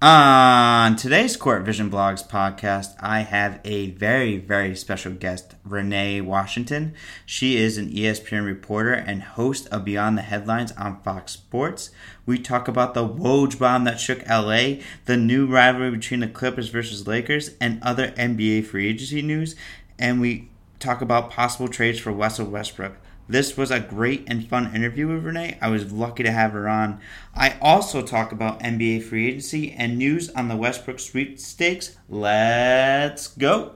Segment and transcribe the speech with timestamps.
[0.00, 6.94] On today's Court Vision Blogs podcast, I have a very, very special guest, Renee Washington.
[7.26, 11.90] She is an ESPN reporter and host of Beyond the Headlines on Fox Sports.
[12.26, 14.74] We talk about the Woj bomb that shook LA,
[15.06, 19.56] the new rivalry between the Clippers versus Lakers, and other NBA free agency news.
[19.98, 22.94] And we talk about possible trades for Russell Westbrook.
[23.30, 25.58] This was a great and fun interview with Renee.
[25.60, 26.98] I was lucky to have her on.
[27.34, 31.98] I also talk about NBA free agency and news on the Westbrook sweepstakes.
[32.08, 33.74] Let's go.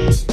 [0.00, 0.26] Is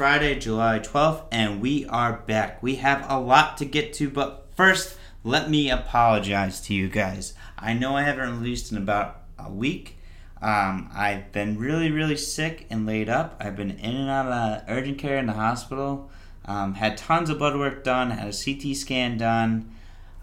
[0.00, 2.62] Friday, July 12th, and we are back.
[2.62, 7.34] We have a lot to get to, but first, let me apologize to you guys.
[7.58, 9.98] I know I haven't released in about a week.
[10.40, 13.36] Um, I've been really, really sick and laid up.
[13.40, 16.10] I've been in and out of urgent care in the hospital.
[16.46, 19.70] Um, had tons of blood work done, had a CT scan done.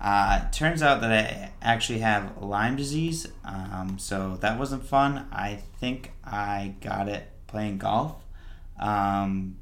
[0.02, 5.28] Uh, turns out that I actually have Lyme disease, um, so that wasn't fun.
[5.32, 8.16] I think I got it playing golf.
[8.80, 9.58] Um,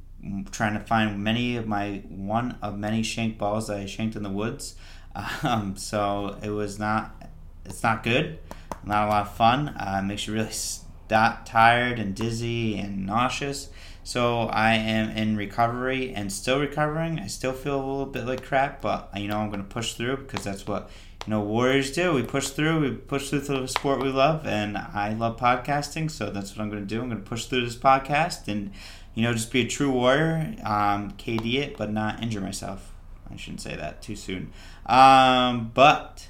[0.52, 4.24] trying to find many of my one of many shank balls that I shanked in
[4.24, 4.76] the woods.
[5.44, 7.16] Um, so it was not
[7.64, 8.38] it's not good,
[8.84, 9.70] not a lot of fun.
[9.70, 13.70] Uh, makes you really st- tired and dizzy and nauseous.
[14.04, 17.20] So I am in recovery and still recovering.
[17.20, 19.94] I still feel a little bit like crap, but you know I'm going to push
[19.94, 20.92] through because that's what
[21.26, 22.14] you know warriors do.
[22.14, 22.82] We push through.
[22.82, 26.12] We push through the sport we love, and I love podcasting.
[26.12, 27.02] So that's what I'm going to do.
[27.02, 28.72] I'm going to push through this podcast and
[29.16, 32.92] you know, just be a true warrior, um, KD it, but not injure myself.
[33.32, 34.52] I shouldn't say that too soon.
[34.86, 36.28] Um, but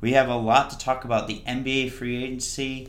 [0.00, 2.88] we have a lot to talk about the NBA free agency,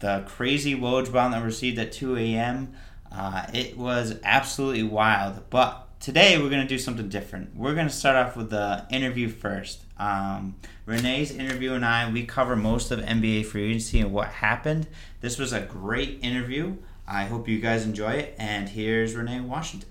[0.00, 2.74] the crazy Woj bomb that received at 2 a.m.
[3.10, 5.48] Uh, it was absolutely wild.
[5.50, 7.54] But today we're going to do something different.
[7.54, 9.84] We're going to start off with the interview first.
[9.98, 14.88] Um, Renee's interview and I, we cover most of NBA free agency and what happened.
[15.20, 16.76] This was a great interview.
[17.10, 18.36] I hope you guys enjoy it.
[18.38, 19.88] And here's Renee Washington.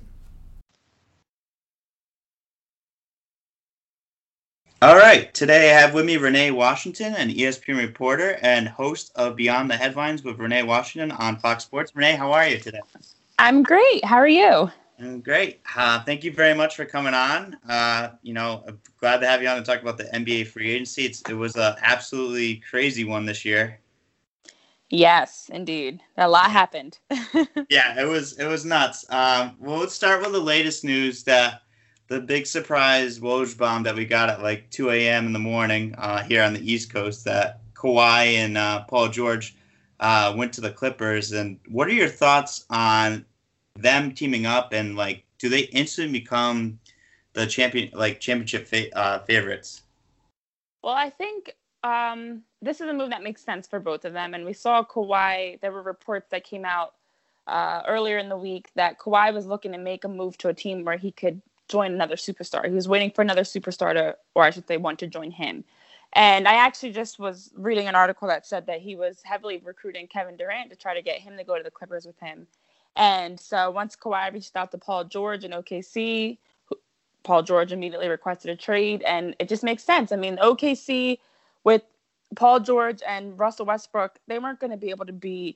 [4.82, 9.36] All right, today I have with me Renee Washington, an ESPN reporter and host of
[9.36, 11.94] Beyond the Headlines with Renee Washington on Fox Sports.
[11.94, 12.80] Renee, how are you today?
[13.38, 14.06] I'm great.
[14.06, 14.72] How are you?
[14.98, 15.60] I'm great.
[15.76, 17.58] Uh, thank you very much for coming on.
[17.68, 20.72] Uh, you know, I'm glad to have you on to talk about the NBA free
[20.72, 21.04] agency.
[21.04, 23.82] It's, it was an absolutely crazy one this year.
[24.90, 26.02] Yes, indeed.
[26.18, 26.98] A lot happened.
[27.70, 29.06] yeah, it was it was nuts.
[29.10, 31.62] Um, well, let's start with the latest news that
[32.08, 35.28] the big surprise Woj bomb that we got at like 2 a.m.
[35.28, 39.56] in the morning uh, here on the East Coast that Kawhi and uh, Paul George
[40.00, 41.32] uh, went to the Clippers.
[41.32, 43.26] And what are your thoughts on
[43.76, 46.80] them teaming up and like do they instantly become
[47.34, 49.84] the champion like championship fa- uh, favorites?
[50.82, 54.34] Well, I think um, this is a move that makes sense for both of them.
[54.34, 56.96] And we saw Kawhi, there were reports that came out
[57.48, 60.54] uh, earlier in the week that Kawhi was looking to make a move to a
[60.54, 62.66] team where he could join another superstar.
[62.66, 65.64] He was waiting for another superstar to, or I should say, want to join him.
[66.14, 70.08] And I actually just was reading an article that said that he was heavily recruiting
[70.08, 72.48] Kevin Durant to try to get him to go to the Clippers with him.
[72.96, 76.38] And so once Kawhi reached out to Paul George in OKC,
[77.24, 80.12] Paul George immediately requested a trade, and it just makes sense.
[80.12, 81.20] I mean, OKC
[81.70, 81.84] with
[82.36, 85.56] Paul George and Russell Westbrook, they weren't going to be able to be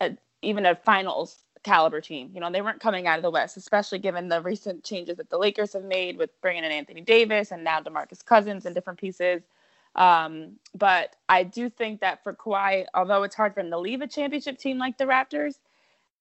[0.00, 2.30] a, even a finals caliber team.
[2.32, 5.30] You know, they weren't coming out of the West, especially given the recent changes that
[5.30, 9.00] the Lakers have made with bringing in Anthony Davis and now DeMarcus Cousins and different
[9.00, 9.42] pieces.
[9.96, 14.00] Um, but I do think that for Kawhi, although it's hard for him to leave
[14.00, 15.56] a championship team like the Raptors,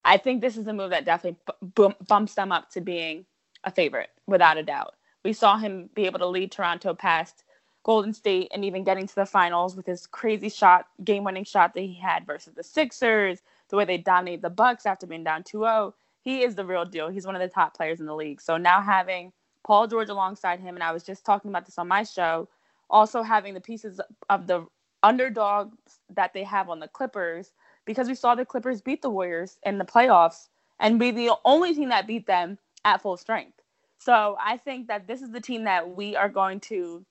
[0.04, 1.38] I think this is a move that definitely
[1.76, 3.28] b- bumps them up to being
[3.64, 4.96] a favorite, without a doubt.
[5.24, 7.44] We saw him be able to lead Toronto past
[7.88, 11.80] Golden State and even getting to the finals with his crazy shot, game-winning shot that
[11.80, 15.94] he had versus the Sixers, the way they dominated the Bucks after being down 2-0.
[16.22, 17.08] He is the real deal.
[17.08, 18.42] He's one of the top players in the league.
[18.42, 19.32] So now having
[19.66, 22.50] Paul George alongside him, and I was just talking about this on my show,
[22.90, 24.66] also having the pieces of the
[25.02, 25.78] underdogs
[26.14, 27.54] that they have on the Clippers,
[27.86, 30.50] because we saw the Clippers beat the Warriors in the playoffs
[30.82, 33.62] and be the only team that beat them at full strength.
[33.98, 37.06] So I think that this is the team that we are going to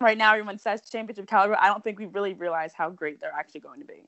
[0.00, 1.56] right now everyone says championship caliber.
[1.58, 4.02] I don't think we really realize how great they're actually going to be.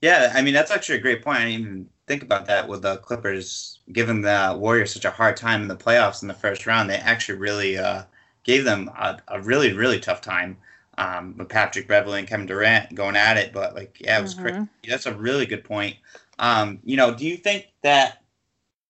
[0.00, 1.38] Yeah, I mean that's actually a great point.
[1.38, 5.36] I didn't even think about that with the Clippers giving the Warriors such a hard
[5.36, 6.90] time in the playoffs in the first round.
[6.90, 8.02] They actually really uh,
[8.42, 10.56] gave them a, a, really really tough time.
[10.98, 13.52] um, with Patrick Beverley and Kevin Durant going at it.
[13.52, 14.42] But like, yeah, it was mm-hmm.
[14.42, 14.68] crazy.
[14.88, 15.96] That's a really good point.
[16.38, 18.22] Um, you know, do you think that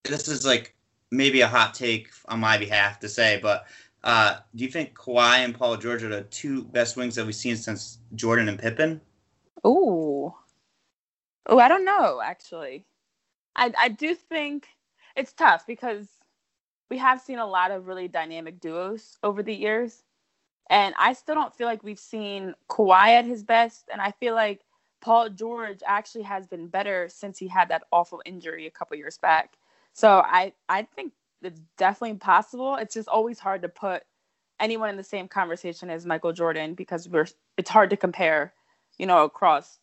[0.04, 0.74] this is like
[1.10, 3.66] maybe a hot take on my behalf to say, but
[4.04, 7.34] uh, do you think Kawhi and Paul George are the two best wings that we've
[7.34, 9.00] seen since Jordan and Pippen?
[9.66, 10.34] Ooh.
[11.46, 12.86] Oh, I don't know, actually.
[13.56, 14.68] I I do think
[15.16, 16.08] it's tough because
[16.90, 20.02] we have seen a lot of really dynamic duos over the years.
[20.68, 23.88] And I still don't feel like we've seen Kawhi at his best.
[23.92, 24.60] And I feel like
[25.00, 29.18] Paul George actually has been better since he had that awful injury a couple years
[29.18, 29.54] back.
[29.92, 31.12] So I, I think
[31.42, 32.76] it's definitely possible.
[32.76, 34.02] It's just always hard to put
[34.60, 38.54] anyone in the same conversation as Michael Jordan because we're it's hard to compare,
[38.98, 39.78] you know, across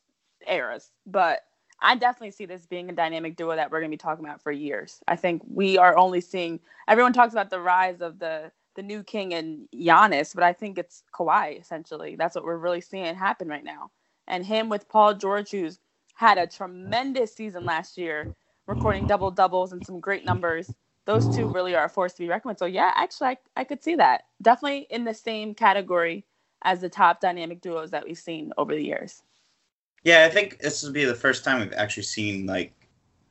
[0.48, 0.92] eras.
[1.06, 1.42] But
[1.82, 4.42] I definitely see this being a dynamic duo that we're going to be talking about
[4.42, 5.00] for years.
[5.08, 9.04] I think we are only seeing everyone talks about the rise of the the new
[9.04, 12.16] king and Giannis, but I think it's Kawhi essentially.
[12.16, 13.92] That's what we're really seeing happen right now.
[14.28, 15.80] And him with Paul George, who's
[16.16, 18.36] had a tremendous season last year,
[18.68, 20.72] recording double doubles and some great numbers.
[21.10, 22.60] Those two really are a force to be reckoned with.
[22.60, 26.24] So yeah, actually, I, I could see that definitely in the same category
[26.62, 29.24] as the top dynamic duos that we've seen over the years.
[30.04, 32.74] Yeah, I think this will be the first time we've actually seen like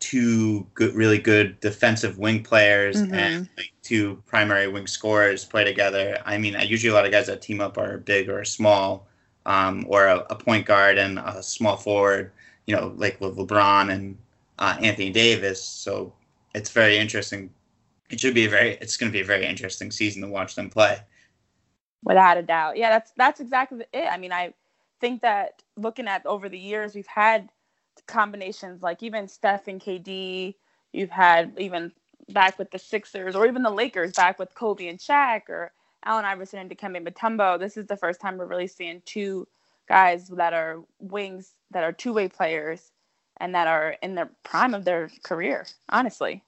[0.01, 3.15] two good, really good defensive wing players mm-hmm.
[3.15, 6.19] and like, two primary wing scorers play together.
[6.27, 9.07] I mean, usually a lot of guys that team up are big or small,
[9.47, 12.33] um, or a, a, point guard and a small forward.
[12.67, 14.19] You know, like with LeBron and
[14.59, 15.63] uh, Anthony Davis.
[15.63, 16.13] So
[16.57, 17.51] it's very interesting.
[18.11, 18.79] It should be a very.
[18.81, 20.99] It's going to be a very interesting season to watch them play.
[22.05, 24.09] Without a doubt, yeah, that's that's exactly it.
[24.11, 24.55] I mean, I
[25.01, 27.51] think that looking at over the years, we've had
[28.07, 30.55] combinations like even Steph and KD.
[30.93, 31.93] You've had even
[32.31, 35.73] back with the Sixers or even the Lakers back with Kobe and Shaq or
[36.05, 37.59] Allen Iverson and Dikembe Mutombo.
[37.59, 39.47] This is the first time we're really seeing two
[39.89, 42.93] guys that are wings that are two-way players
[43.39, 45.67] and that are in the prime of their career.
[45.89, 46.43] Honestly.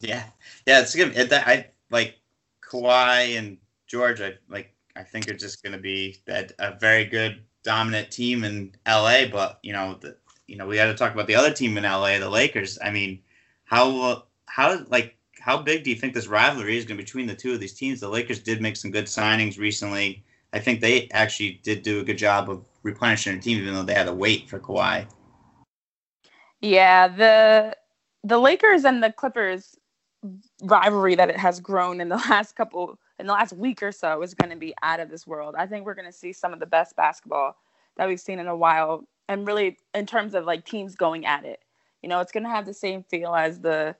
[0.00, 0.24] Yeah,
[0.66, 1.16] yeah, it's good.
[1.16, 2.16] It, I like
[2.62, 4.20] Kawhi and George.
[4.20, 4.74] I like.
[4.96, 9.26] I think are just going to be that a very good dominant team in LA,
[9.30, 10.16] but you know, the,
[10.46, 12.78] you know, we got to talk about the other team in LA, the Lakers.
[12.82, 13.20] I mean,
[13.64, 17.26] how how like how big do you think this rivalry is going to be between
[17.26, 18.00] the two of these teams?
[18.00, 20.24] The Lakers did make some good signings recently.
[20.52, 23.82] I think they actually did do a good job of replenishing their team, even though
[23.82, 25.06] they had to wait for Kawhi.
[26.60, 27.76] Yeah, the
[28.24, 29.76] the Lakers and the Clippers
[30.62, 34.22] rivalry that it has grown in the last couple in the last week or so
[34.22, 35.54] is going to be out of this world.
[35.56, 37.56] I think we're going to see some of the best basketball
[37.96, 41.44] that we've seen in a while, and really in terms of like teams going at
[41.44, 41.60] it.
[42.02, 43.94] You know, it's going to have the same feel as the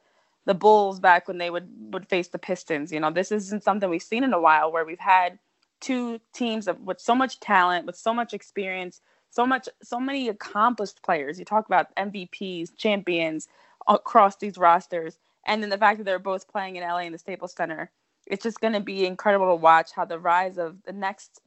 [0.47, 2.91] the Bulls back when they would would face the Pistons.
[2.93, 5.39] You know, this isn't something we've seen in a while where we've had
[5.81, 9.01] two teams of, with so much talent, with so much experience,
[9.31, 11.39] so much so many accomplished players.
[11.39, 13.49] You talk about MVPs, champions
[13.87, 17.19] across these rosters, and then the fact that they're both playing in LA in the
[17.19, 17.91] Staples Center
[18.27, 21.41] it's just going to be incredible to watch how the rise of the next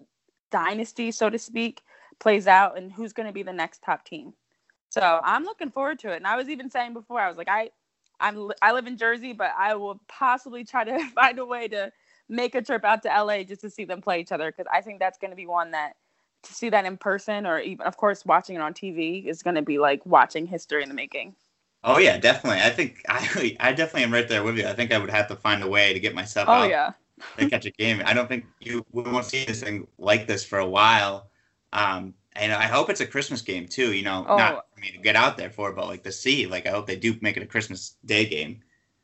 [0.51, 1.81] dynasty, so to speak,
[2.19, 4.33] plays out and who's going to be the next top team.
[4.89, 6.17] So I'm looking forward to it.
[6.17, 7.71] And I was even saying before, I was like, I,
[8.19, 11.91] I'm, I live in Jersey, but I will possibly try to find a way to
[12.29, 14.81] make a trip out to LA just to see them play each other because I
[14.81, 15.93] think that's going to be one that
[16.43, 19.55] to see that in person or even, of course, watching it on TV is going
[19.55, 21.35] to be like watching history in the making.
[21.83, 22.61] Oh yeah, definitely.
[22.61, 24.67] I think I I definitely am right there with you.
[24.67, 26.91] I think I would have to find a way to get myself oh, out yeah.
[27.37, 28.01] to catch a game.
[28.05, 31.29] I don't think you we won't see this thing like this for a while.
[31.73, 33.93] Um, and I hope it's a Christmas game too.
[33.93, 34.37] You know, oh.
[34.37, 36.47] not I mean to get out there for, but like to see.
[36.47, 38.61] Like I hope they do make it a Christmas Day game.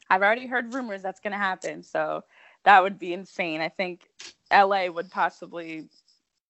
[0.09, 2.23] I've already heard rumors that's going to happen, so
[2.63, 3.61] that would be insane.
[3.61, 4.09] I think
[4.51, 5.87] LA would possibly.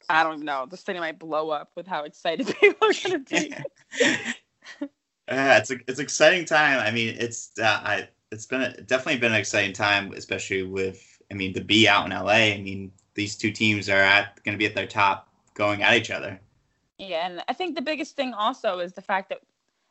[0.09, 0.65] I don't even know.
[0.65, 4.87] The city might blow up with how excited people are going to be.
[5.29, 6.79] Yeah, it's a, it's exciting time.
[6.79, 11.21] I mean, it's uh, I, it's been a, definitely been an exciting time, especially with
[11.31, 12.53] I mean to be out in LA.
[12.53, 15.95] I mean, these two teams are at going to be at their top, going at
[15.95, 16.39] each other.
[16.97, 19.41] Yeah, and I think the biggest thing also is the fact that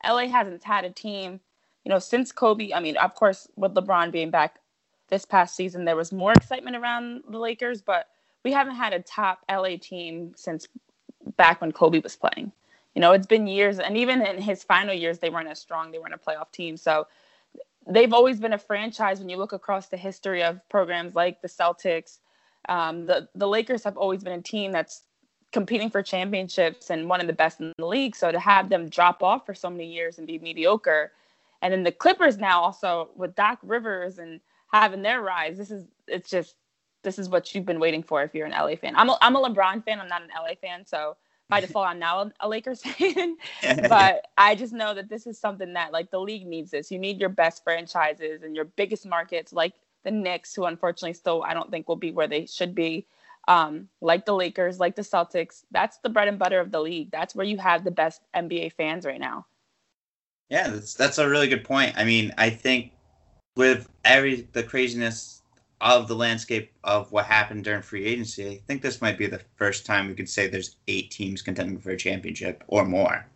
[0.04, 1.40] LA hasn't had a team,
[1.84, 2.72] you know, since Kobe.
[2.72, 4.60] I mean, of course, with LeBron being back
[5.08, 8.08] this past season, there was more excitement around the Lakers, but
[8.44, 10.68] we haven't had a top LA team since
[11.36, 12.52] back when Kobe was playing
[12.98, 15.92] you know, it's been years, and even in his final years, they weren't as strong.
[15.92, 16.76] They weren't a playoff team.
[16.76, 17.06] So
[17.88, 19.20] they've always been a franchise.
[19.20, 22.18] When you look across the history of programs like the Celtics,
[22.68, 25.04] um, the the Lakers have always been a team that's
[25.52, 28.16] competing for championships and one of the best in the league.
[28.16, 31.12] So to have them drop off for so many years and be mediocre,
[31.62, 34.40] and then the Clippers now also with Doc Rivers and
[34.72, 36.56] having their rise, this is it's just
[37.04, 38.96] this is what you've been waiting for if you're an LA fan.
[38.96, 40.00] I'm a, I'm a LeBron fan.
[40.00, 41.16] I'm not an LA fan, so
[41.48, 43.36] by default I'm now a Lakers fan.
[43.88, 46.90] but I just know that this is something that like the league needs this.
[46.90, 49.74] You need your best franchises and your biggest markets like
[50.04, 53.06] the Knicks, who unfortunately still I don't think will be where they should be.
[53.46, 55.64] Um, like the Lakers, like the Celtics.
[55.70, 57.10] That's the bread and butter of the league.
[57.10, 59.46] That's where you have the best NBA fans right now.
[60.50, 61.94] Yeah, that's that's a really good point.
[61.96, 62.92] I mean, I think
[63.56, 65.37] with every the craziness
[65.80, 69.40] of the landscape of what happened during free agency, I think this might be the
[69.56, 73.26] first time we could say there's eight teams contending for a championship or more.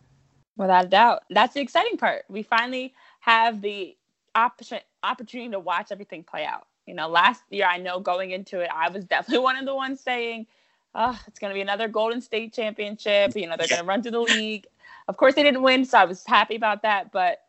[0.57, 1.23] Without a doubt.
[1.29, 2.25] That's the exciting part.
[2.29, 3.95] We finally have the
[4.35, 6.67] option opportunity to watch everything play out.
[6.85, 9.75] You know, last year I know going into it, I was definitely one of the
[9.75, 10.45] ones saying,
[10.93, 14.01] "Oh, it's going to be another Golden State championship." You know, they're going to run
[14.03, 14.67] through the league.
[15.07, 17.11] Of course, they didn't win, so I was happy about that.
[17.11, 17.42] But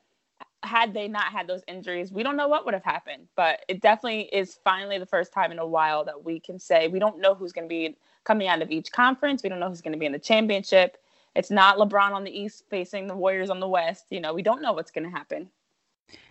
[0.67, 3.29] had they not had those injuries, we don't know what would have happened.
[3.37, 6.89] But it definitely is finally the first time in a while that we can say
[6.89, 9.43] we don't know who's going to be coming out of each conference.
[9.43, 10.99] We don't know who's going to be in the championship.
[11.35, 14.07] It's not LeBron on the East facing the Warriors on the West.
[14.11, 15.49] You know, we don't know what's going to happen.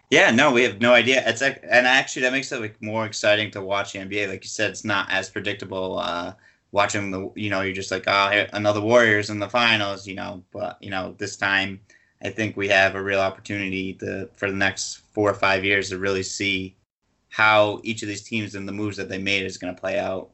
[0.09, 1.23] Yeah, no, we have no idea.
[1.27, 4.29] It's like, and actually, that makes it like more exciting to watch the NBA.
[4.29, 5.97] Like you said, it's not as predictable.
[5.97, 6.33] Uh,
[6.71, 10.43] watching the, you know, you're just like, oh, another Warriors in the finals, you know.
[10.51, 11.79] But you know, this time,
[12.23, 15.89] I think we have a real opportunity to for the next four or five years
[15.89, 16.75] to really see
[17.29, 19.99] how each of these teams and the moves that they made is going to play
[19.99, 20.29] out.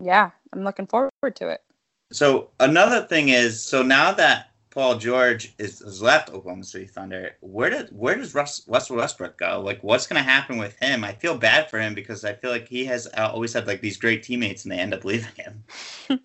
[0.00, 1.62] Yeah, I'm looking forward to it.
[2.12, 4.48] So another thing is, so now that
[4.78, 7.32] Paul George is has left Oklahoma City Thunder.
[7.40, 9.60] Where did where does Russ, Russell Westbrook go?
[9.60, 11.02] Like, what's going to happen with him?
[11.02, 13.96] I feel bad for him because I feel like he has always had like these
[13.96, 15.64] great teammates, and they end up leaving him.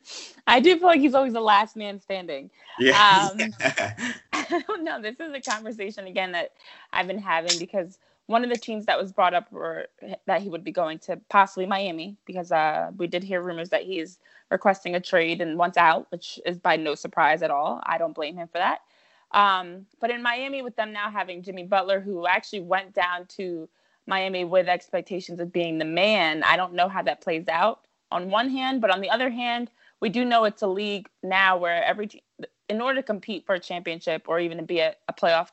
[0.47, 2.51] I do feel like he's always the last man standing.
[2.79, 3.29] Yeah.
[3.31, 3.53] Um,
[4.51, 5.01] I don't know.
[5.01, 6.51] This is a conversation again that
[6.91, 9.88] I've been having because one of the teams that was brought up were
[10.27, 13.83] that he would be going to possibly Miami because uh, we did hear rumors that
[13.83, 14.19] he's
[14.50, 17.81] requesting a trade and wants out, which is by no surprise at all.
[17.85, 18.79] I don't blame him for that.
[19.31, 23.67] Um, but in Miami, with them now having Jimmy Butler, who actually went down to
[24.05, 27.81] Miami with expectations of being the man, I don't know how that plays out
[28.12, 28.79] on one hand.
[28.79, 32.21] But on the other hand, we do know it's a league now where every team,
[32.70, 35.50] in order to compete for a championship or even to be a, a playoff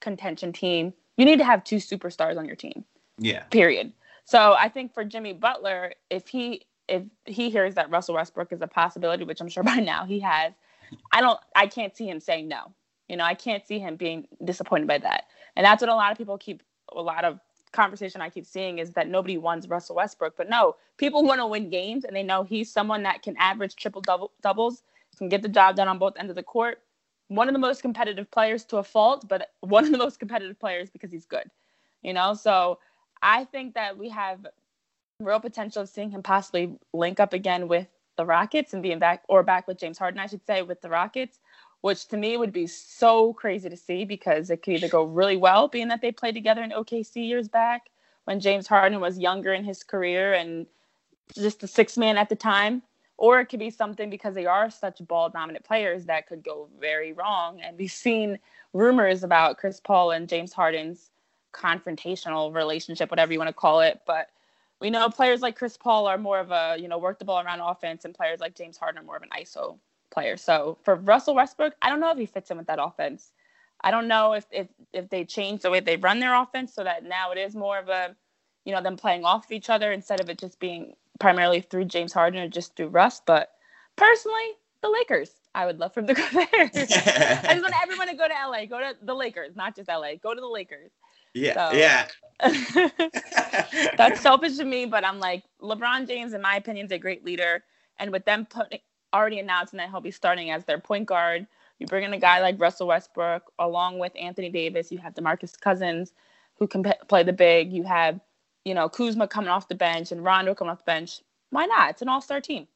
[0.00, 2.84] contention team, you need to have two superstars on your team.
[3.18, 3.42] Yeah.
[3.44, 3.92] Period.
[4.24, 8.62] So I think for Jimmy Butler, if he if he hears that Russell Westbrook is
[8.62, 10.52] a possibility, which I'm sure by now he has,
[11.12, 12.72] I don't I can't see him saying no.
[13.08, 15.24] You know, I can't see him being disappointed by that.
[15.56, 16.62] And that's what a lot of people keep
[16.92, 17.40] a lot of
[17.72, 20.36] conversation I keep seeing is that nobody wants Russell Westbrook.
[20.36, 23.76] But no, people want to win games and they know he's someone that can average
[23.76, 24.82] triple double doubles,
[25.18, 26.82] can get the job done on both ends of the court.
[27.28, 30.58] One of the most competitive players to a fault, but one of the most competitive
[30.58, 31.50] players because he's good.
[32.02, 32.78] You know, so
[33.22, 34.46] I think that we have
[35.20, 37.86] real potential of seeing him possibly link up again with
[38.16, 40.88] the Rockets and being back or back with James Harden, I should say, with the
[40.88, 41.38] Rockets,
[41.82, 45.36] which to me would be so crazy to see because it could either go really
[45.36, 47.90] well, being that they played together in OKC years back
[48.24, 50.66] when James Harden was younger in his career and
[51.34, 52.82] just the six man at the time,
[53.20, 56.68] or it could be something because they are such ball dominant players that could go
[56.80, 57.60] very wrong.
[57.60, 58.38] And we've seen
[58.72, 61.10] rumors about Chris Paul and James Harden's
[61.52, 64.30] confrontational relationship, whatever you want to call it, but
[64.80, 67.44] we know players like Chris Paul are more of a, you know, work the ball
[67.44, 69.78] around offense, and players like James Harden are more of an ISO
[70.10, 70.38] player.
[70.38, 73.32] So for Russell Westbrook, I don't know if he fits in with that offense.
[73.82, 76.84] I don't know if if, if they change the way they run their offense so
[76.84, 78.16] that now it is more of a,
[78.64, 81.84] you know, them playing off of each other instead of it just being primarily through
[81.84, 83.22] James Harden or just through Russ.
[83.24, 83.50] But
[83.96, 85.30] personally, the Lakers.
[85.54, 86.46] I would love for them to go there.
[86.52, 88.66] I just want everyone to go to LA.
[88.66, 90.14] Go to the Lakers, not just LA.
[90.22, 90.90] Go to the Lakers.
[91.34, 91.76] Yeah, so.
[91.76, 92.08] yeah.
[93.96, 97.24] That's selfish of me, but I'm like LeBron James, in my opinion, is a great
[97.24, 97.62] leader,
[97.98, 98.80] and with them putting
[99.12, 101.46] already announcing that he'll be starting as their point guard,
[101.78, 104.92] you bring in a guy like Russell Westbrook along with Anthony Davis.
[104.92, 106.12] You have DeMarcus Cousins,
[106.58, 107.72] who can p- play the big.
[107.72, 108.20] You have,
[108.64, 111.20] you know, Kuzma coming off the bench and Rondo coming off the bench.
[111.50, 111.90] Why not?
[111.90, 112.66] It's an all-star team.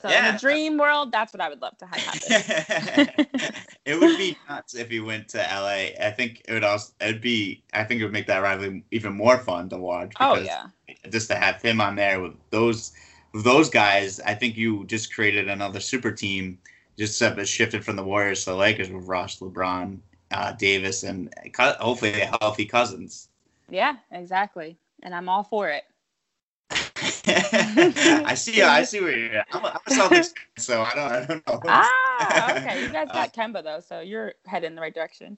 [0.00, 0.28] So yeah.
[0.28, 3.26] in the dream world, that's what I would love to have happen.
[3.84, 5.90] it would be nuts if he went to LA.
[6.00, 9.12] I think it would also it'd be I think it would make that rivalry even
[9.12, 10.12] more fun to watch.
[10.18, 10.68] Oh yeah.
[11.10, 12.92] Just to have him on there with those
[13.34, 16.58] with those guys, I think you just created another super team.
[16.98, 19.98] Just shifted from the Warriors to the Lakers with Russ, LeBron,
[20.32, 23.28] uh, Davis, and hopefully a healthy Cousins.
[23.70, 24.76] Yeah, exactly.
[25.02, 25.84] And I'm all for it.
[27.26, 28.62] I see.
[28.62, 29.38] I see where you're.
[29.38, 29.46] At.
[29.52, 31.12] I'm a, I'm a Celtics, so I don't.
[31.12, 31.60] I don't know.
[31.66, 32.82] Ah, okay.
[32.82, 35.36] You guys got uh, Kemba though, so you're heading in the right direction.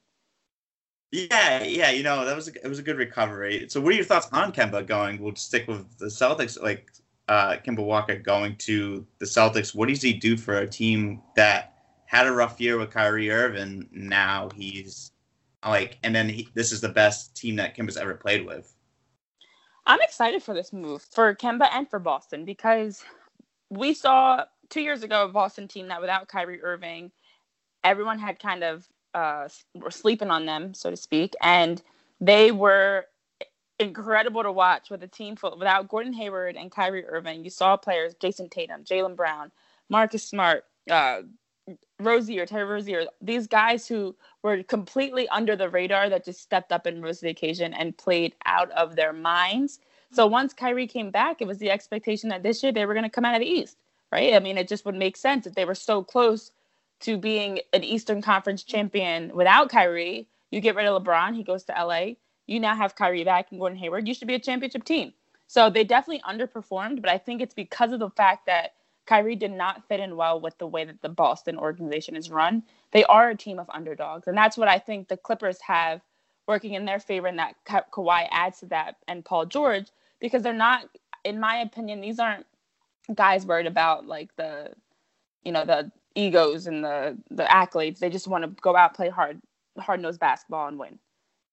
[1.10, 1.90] Yeah, yeah.
[1.90, 3.66] You know that was a, it was a good recovery.
[3.68, 5.20] So, what are your thoughts on Kemba going?
[5.20, 6.60] We'll stick with the Celtics.
[6.60, 6.90] Like,
[7.28, 11.74] uh, Kemba Walker going to the Celtics, what does he do for a team that
[12.06, 13.88] had a rough year with Kyrie Irving?
[13.92, 15.12] Now he's
[15.64, 18.74] like, and then he, this is the best team that Kemba's ever played with.
[19.86, 23.02] I'm excited for this move for Kemba and for Boston because
[23.70, 27.10] we saw two years ago a Boston team that without Kyrie Irving,
[27.82, 31.82] everyone had kind of uh, were sleeping on them, so to speak, and
[32.20, 33.06] they were
[33.78, 37.44] incredible to watch with a team full without Gordon Hayward and Kyrie Irving.
[37.44, 39.50] You saw players Jayson Tatum, Jaylen Brown,
[39.88, 41.22] Marcus Smart, uh,
[42.00, 46.86] Rozier, Terry Rozier, these guys who were completely under the radar that just stepped up
[46.86, 49.78] and rose to the occasion and played out of their minds.
[50.12, 50.32] So mm-hmm.
[50.32, 53.10] once Kyrie came back, it was the expectation that this year they were going to
[53.10, 53.76] come out of the East,
[54.10, 54.34] right?
[54.34, 56.50] I mean, it just would make sense if they were so close
[57.00, 60.28] to being an Eastern Conference champion without Kyrie.
[60.50, 62.14] You get rid of LeBron, he goes to LA.
[62.46, 64.08] You now have Kyrie back and Gordon Hayward.
[64.08, 65.12] You should be a championship team.
[65.46, 68.74] So they definitely underperformed, but I think it's because of the fact that
[69.06, 72.62] Kyrie did not fit in well with the way that the Boston organization is run.
[72.92, 76.00] They are a team of underdogs, and that's what I think the Clippers have
[76.46, 79.86] working in their favor, and that Ka- Kawhi adds to that, and Paul George,
[80.20, 80.88] because they're not,
[81.24, 82.46] in my opinion, these aren't
[83.14, 84.70] guys worried about like the,
[85.44, 87.98] you know, the egos and the the accolades.
[87.98, 89.40] They just want to go out, play hard,
[89.78, 90.98] hard nosed basketball, and win.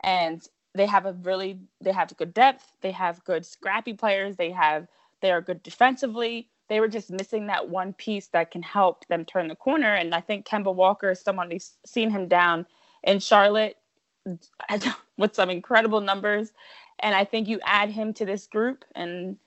[0.01, 2.71] And they have a really, they have good depth.
[2.81, 4.37] They have good scrappy players.
[4.37, 4.87] They have,
[5.21, 9.25] they are good defensively they were just missing that one piece that can help them
[9.25, 9.95] turn the corner.
[9.95, 12.65] And I think Kemba Walker is someone who's seen him down
[13.03, 13.77] in Charlotte
[15.17, 16.51] with some incredible numbers.
[16.99, 19.37] And I think you add him to this group, and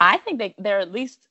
[0.00, 1.26] I think they, they're at least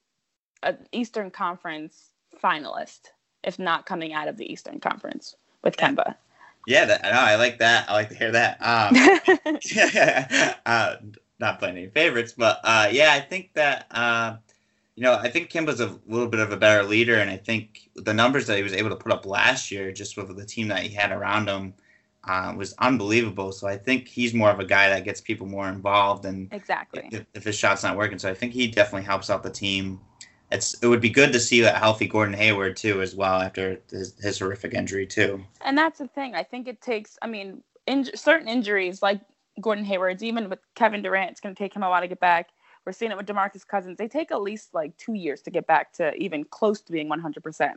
[0.63, 2.11] an Eastern Conference
[2.43, 3.11] finalist,
[3.43, 6.15] if not coming out of the Eastern Conference with Kemba.
[6.67, 7.89] Yeah, that, no, I like that.
[7.89, 8.57] I like to hear that.
[8.61, 10.97] Um, uh,
[11.39, 14.37] not playing any favorites, but uh, yeah, I think that uh,
[14.95, 17.89] you know, I think Kemba's a little bit of a better leader, and I think
[17.95, 20.67] the numbers that he was able to put up last year, just with the team
[20.67, 21.73] that he had around him,
[22.27, 23.51] uh, was unbelievable.
[23.51, 27.07] So I think he's more of a guy that gets people more involved, and exactly
[27.11, 29.99] if, if his shot's not working, so I think he definitely helps out the team.
[30.51, 33.79] It's it would be good to see a healthy Gordon Hayward too, as well after
[33.89, 35.43] his, his horrific injury too.
[35.61, 36.35] And that's the thing.
[36.35, 37.17] I think it takes.
[37.21, 39.21] I mean, in, certain injuries like
[39.61, 42.19] Gordon Hayward's, even with Kevin Durant, it's going to take him a while to get
[42.19, 42.49] back
[42.85, 43.97] we're seeing it with DeMarcus Cousins.
[43.97, 47.09] They take at least like two years to get back to even close to being
[47.09, 47.73] 100%.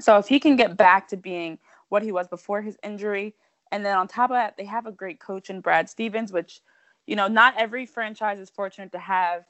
[0.00, 3.34] So if he can get back to being what he was before his injury,
[3.72, 6.60] and then on top of that, they have a great coach in Brad Stevens, which,
[7.06, 9.44] you know, not every franchise is fortunate to have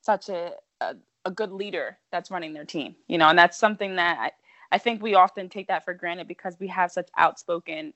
[0.00, 3.96] such a, a, a good leader that's running their team, you know, and that's something
[3.96, 4.30] that I,
[4.74, 7.94] I think we often take that for granted because we have such outspoken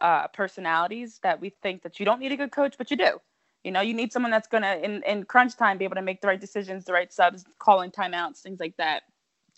[0.00, 3.20] uh, personalities that we think that you don't need a good coach, but you do.
[3.64, 6.20] You know, you need someone that's gonna in, in crunch time be able to make
[6.20, 9.02] the right decisions, the right subs, calling timeouts, things like that,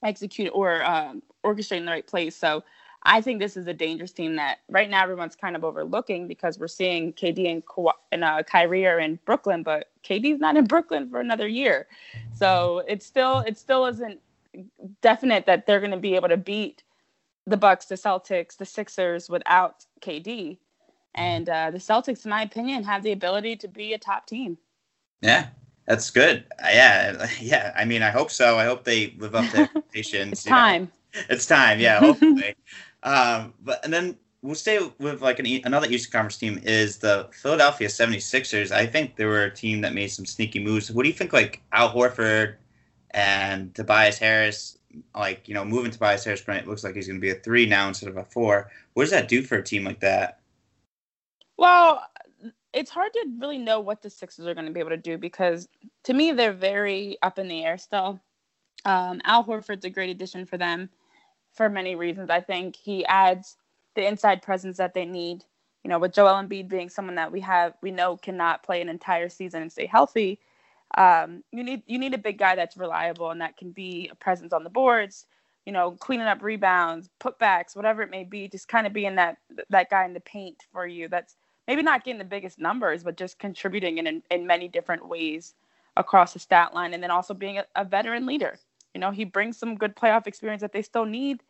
[0.03, 2.37] execute or um, orchestrating the right place.
[2.37, 2.65] So
[3.03, 6.59] I think this is a dangerous team that right now everyone's kind of overlooking because
[6.59, 10.67] we're seeing KD and, Ka- and uh, Kyrie are in Brooklyn, but KD's not in
[10.67, 11.87] Brooklyn for another year.
[12.35, 14.21] So it's still it still isn't
[15.01, 16.83] definite that they're going to be able to beat
[17.47, 20.59] the Bucks, the Celtics, the Sixers without KD.
[21.15, 24.59] And uh, the Celtics, in my opinion, have the ability to be a top team.
[25.23, 25.49] Yeah,
[25.87, 26.45] that's good.
[26.63, 27.73] Uh, yeah, yeah.
[27.77, 28.59] I mean, I hope so.
[28.59, 30.33] I hope they live up to expectations.
[30.33, 30.91] it's time.
[31.15, 31.21] Know.
[31.29, 31.81] It's time.
[31.81, 32.55] Yeah, hopefully.
[33.03, 37.29] um, but and then we'll stay with like an, another Eastern Conference team is the
[37.33, 38.71] Philadelphia 76ers.
[38.71, 40.91] I think they were a team that made some sneaky moves.
[40.91, 42.55] What do you think, like Al Horford
[43.11, 44.79] and Tobias Harris?
[45.15, 47.67] Like you know, moving Tobias Harris, it looks like he's going to be a three
[47.67, 48.71] now instead of a four.
[48.95, 50.40] What does that do for a team like that?
[51.61, 52.03] Well,
[52.73, 55.19] it's hard to really know what the Sixers are going to be able to do
[55.19, 55.69] because
[56.05, 58.19] to me they're very up in the air still.
[58.87, 60.89] Um, Al Horford's a great addition for them
[61.53, 62.31] for many reasons.
[62.31, 63.59] I think he adds
[63.95, 65.45] the inside presence that they need.
[65.85, 68.89] You know, with Joel Embiid being someone that we have we know cannot play an
[68.89, 70.41] entire season and stay healthy.
[70.99, 74.17] Um, you need you need a big guy that's reliable and that can be a
[74.17, 75.27] presence on the boards.
[75.67, 78.49] You know, cleaning up rebounds, putbacks, whatever it may be.
[78.49, 79.39] Just kind of being that
[79.71, 81.09] that guy in the paint for you.
[81.09, 81.37] That's
[81.71, 85.55] maybe not getting the biggest numbers, but just contributing in, in many different ways
[85.97, 86.95] across the stat line.
[86.95, 88.59] And then also being a, a veteran leader.
[88.93, 91.45] You know, he brings some good playoff experience that they still need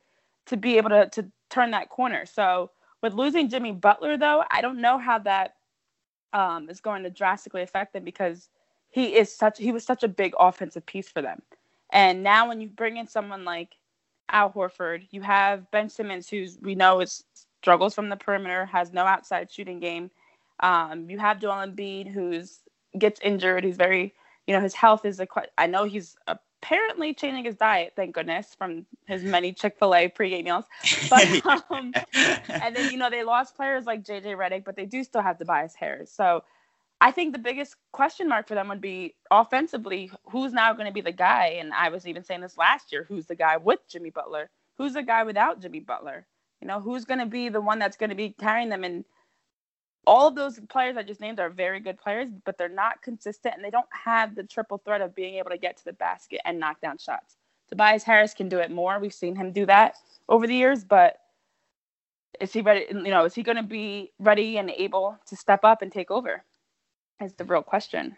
[0.45, 2.27] to be able to, to turn that corner.
[2.27, 2.71] So
[3.03, 5.55] with losing Jimmy Butler, though, I don't know how that
[6.35, 8.51] um, is going to drastically affect them because
[8.91, 11.41] he is such he was such a big offensive piece for them.
[11.95, 13.75] And now when you bring in someone like
[14.29, 17.25] Al Horford, you have Ben Simmons, who's we know is
[17.61, 20.11] struggles from the perimeter, has no outside shooting game.
[20.61, 22.61] Um, you have Joel Embiid, who's
[22.99, 23.65] gets injured.
[23.65, 24.15] He's very,
[24.47, 25.27] you know, his health is a.
[25.59, 30.09] I know he's apparently changing his diet, thank goodness, from his many Chick fil A
[30.09, 30.65] pregame meals.
[31.09, 31.93] But, um,
[32.49, 35.39] and then, you know, they lost players like JJ Redick, but they do still have
[35.39, 36.13] Tobias Harris.
[36.13, 36.45] So
[37.01, 40.93] I think the biggest question mark for them would be offensively, who's now going to
[40.93, 41.57] be the guy?
[41.59, 44.51] And I was even saying this last year who's the guy with Jimmy Butler?
[44.77, 46.27] Who's the guy without Jimmy Butler?
[46.61, 48.85] You know, who's going to be the one that's going to be carrying them?
[48.85, 49.05] And
[50.07, 53.55] all of those players I just named are very good players, but they're not consistent
[53.55, 56.41] and they don't have the triple threat of being able to get to the basket
[56.45, 57.37] and knock down shots.
[57.69, 58.99] Tobias Harris can do it more.
[58.99, 59.95] We've seen him do that
[60.29, 61.17] over the years, but
[62.41, 62.87] is he ready?
[62.91, 66.11] You know, is he going to be ready and able to step up and take
[66.11, 66.43] over?
[67.23, 68.17] Is the real question.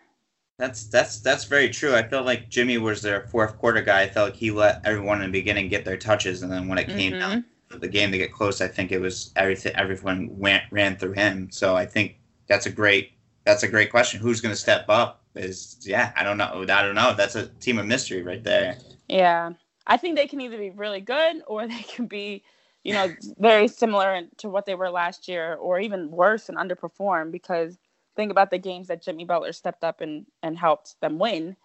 [0.59, 1.95] That's that's that's very true.
[1.95, 4.03] I felt like Jimmy was their fourth quarter guy.
[4.03, 6.79] I felt like he let everyone in the beginning get their touches, and then when
[6.79, 7.21] it came mm-hmm.
[7.21, 7.45] down
[7.81, 9.75] the game to get close, I think it was everything.
[9.77, 11.51] Everyone went ran through him.
[11.51, 13.13] So I think that's a great
[13.45, 14.21] that's a great question.
[14.21, 15.23] Who's going to step up?
[15.35, 16.65] Is yeah, I don't know.
[16.69, 17.15] I don't know.
[17.15, 18.77] That's a team of mystery right there.
[19.09, 19.53] Yeah,
[19.87, 22.43] I think they can either be really good or they can be,
[22.85, 23.09] you know,
[23.39, 27.33] very similar to what they were last year, or even worse and underperform.
[27.33, 27.79] Because
[28.15, 31.57] think about the games that Jimmy Butler stepped up and and helped them win.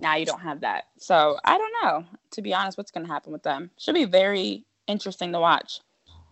[0.00, 0.84] Now you don't have that.
[0.98, 2.04] So I don't know.
[2.32, 3.70] To be honest, what's going to happen with them?
[3.78, 5.80] Should be very interesting to watch.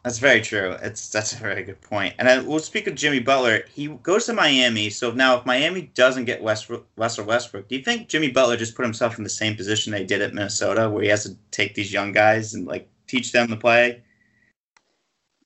[0.03, 0.77] That's very true.
[0.83, 2.15] It's that's a very good point.
[2.19, 3.63] And I, we'll speak of Jimmy Butler.
[3.73, 4.91] He goes to Miami.
[4.91, 8.75] So now, if Miami doesn't get Westbrook, Russell Westbrook, do you think Jimmy Butler just
[8.75, 11.75] put himself in the same position they did at Minnesota, where he has to take
[11.75, 14.03] these young guys and like teach them to play?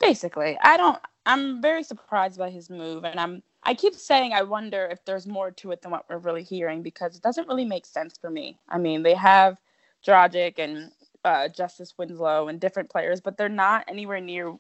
[0.01, 0.99] Basically, I don't.
[1.27, 3.42] I'm very surprised by his move, and I'm.
[3.62, 6.83] I keep saying I wonder if there's more to it than what we're really hearing
[6.83, 8.59] because it doesn't really make sense for me.
[8.71, 9.59] I mean, they have
[10.07, 10.92] Dragic and
[11.26, 14.56] uh, Justice Winslow and different players, but they're not anywhere near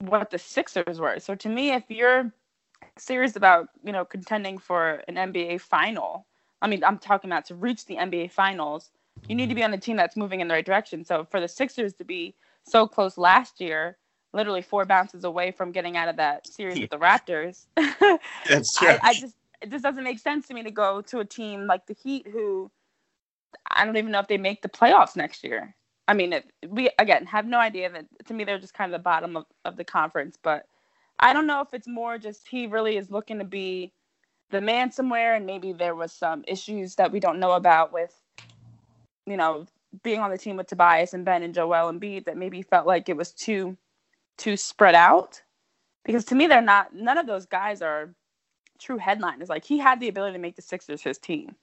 [0.00, 1.20] what the Sixers were.
[1.20, 2.32] So to me, if you're
[2.98, 6.26] serious about you know contending for an NBA final,
[6.60, 8.90] I mean I'm talking about to reach the NBA finals,
[9.28, 11.04] you need to be on a team that's moving in the right direction.
[11.04, 13.96] So for the Sixers to be so close last year,
[14.32, 17.66] literally four bounces away from getting out of that series with the Raptors,
[18.48, 18.88] that's true.
[18.88, 21.68] I, I just it just doesn't make sense to me to go to a team
[21.68, 22.68] like the Heat who
[23.70, 25.76] I don't even know if they make the playoffs next year.
[26.10, 28.98] I mean, it, we again have no idea that to me they're just kind of
[28.98, 30.66] the bottom of, of the conference, but
[31.20, 33.92] I don't know if it's more just he really is looking to be
[34.50, 38.12] the man somewhere, and maybe there was some issues that we don't know about with,
[39.24, 39.66] you know,
[40.02, 42.88] being on the team with Tobias and Ben and Joel and Embiid that maybe felt
[42.88, 43.76] like it was too
[44.36, 45.40] too spread out.
[46.04, 46.92] Because to me, they're not.
[46.92, 48.12] None of those guys are
[48.80, 49.48] true headliners.
[49.48, 51.54] Like he had the ability to make the Sixers his team,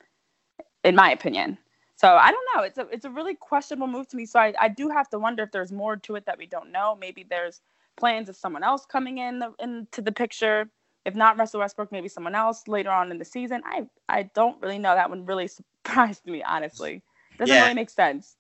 [0.86, 1.58] in my opinion.
[1.98, 2.64] So I don't know.
[2.64, 4.26] It's a it's a really questionable move to me.
[4.26, 6.72] So I, I do have to wonder if there's more to it that we don't
[6.72, 6.96] know.
[7.00, 7.62] Maybe there's
[7.98, 10.70] plans of someone else coming in the, into the picture.
[11.06, 13.64] If not Russell Westbrook, maybe someone else later on in the season.
[13.66, 14.94] I I don't really know.
[14.94, 15.48] That one really
[15.84, 17.02] surprised me, honestly.
[17.40, 17.64] Doesn't yeah.
[17.64, 18.36] really make sense.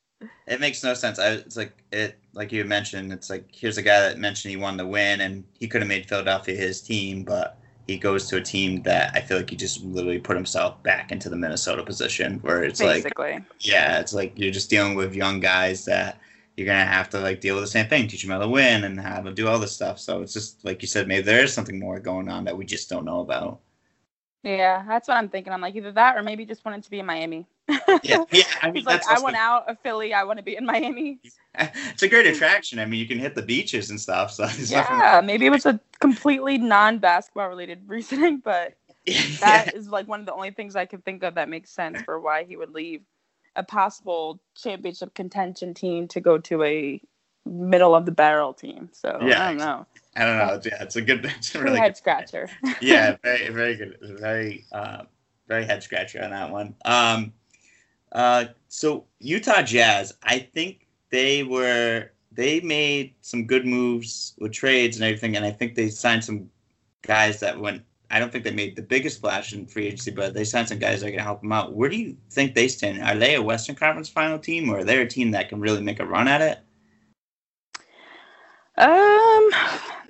[0.47, 1.17] It makes no sense.
[1.19, 3.11] I, it's like it, like you mentioned.
[3.11, 5.89] It's like here's a guy that mentioned he won the win, and he could have
[5.89, 7.56] made Philadelphia his team, but
[7.87, 11.11] he goes to a team that I feel like he just literally put himself back
[11.11, 13.33] into the Minnesota position where it's Basically.
[13.33, 16.19] like yeah, it's like you're just dealing with young guys that
[16.57, 18.83] you're gonna have to like deal with the same thing, teach them how to win
[18.83, 19.99] and how to do all this stuff.
[19.99, 22.65] So it's just like you said, maybe there is something more going on that we
[22.65, 23.59] just don't know about.
[24.47, 25.51] Yeah, that's what I'm thinking.
[25.51, 27.45] I'm like either that or maybe just wanted to be in Miami
[28.03, 28.43] yeah, yeah.
[28.61, 30.13] I mean, He's like, I want out of Philly.
[30.13, 31.19] I want to be in Miami.
[31.59, 32.77] It's a great attraction.
[32.77, 34.31] I mean, you can hit the beaches and stuff.
[34.31, 38.75] So yeah, maybe it was a completely non-basketball related reasoning, but
[39.39, 41.99] that is like one of the only things I can think of that makes sense
[42.03, 43.01] for why he would leave
[43.55, 47.01] a possible championship contention team to go to a
[47.43, 48.89] middle of the barrel team.
[48.93, 49.87] So yeah, I don't know.
[50.17, 50.61] I don't know.
[50.65, 52.49] Yeah, it's a good, it's a really head scratcher.
[52.81, 53.97] yeah, very, very good.
[54.01, 55.03] Very, uh,
[55.47, 56.75] very head scratcher on that one.
[56.85, 57.33] Um,
[58.11, 64.97] uh, so Utah Jazz, I think they were they made some good moves with trades
[64.97, 66.49] and everything, and I think they signed some
[67.03, 67.83] guys that went.
[68.09, 70.79] I don't think they made the biggest splash in free agency, but they signed some
[70.79, 71.73] guys that can help them out.
[71.73, 73.01] Where do you think they stand?
[73.01, 75.81] Are they a Western Conference final team, or are they a team that can really
[75.81, 76.59] make a run at it?
[78.77, 79.49] Um,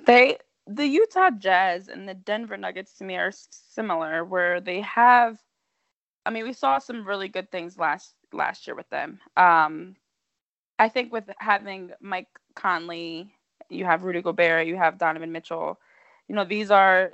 [0.08, 5.40] they the Utah Jazz and the Denver Nuggets to me are similar, where they have
[6.26, 9.20] I mean, we saw some really good things last last year with them.
[9.36, 9.96] Um,
[10.78, 13.32] I think with having Mike Conley,
[13.70, 15.80] you have Rudy Gobert, you have Donovan Mitchell.
[16.28, 17.12] You know, these are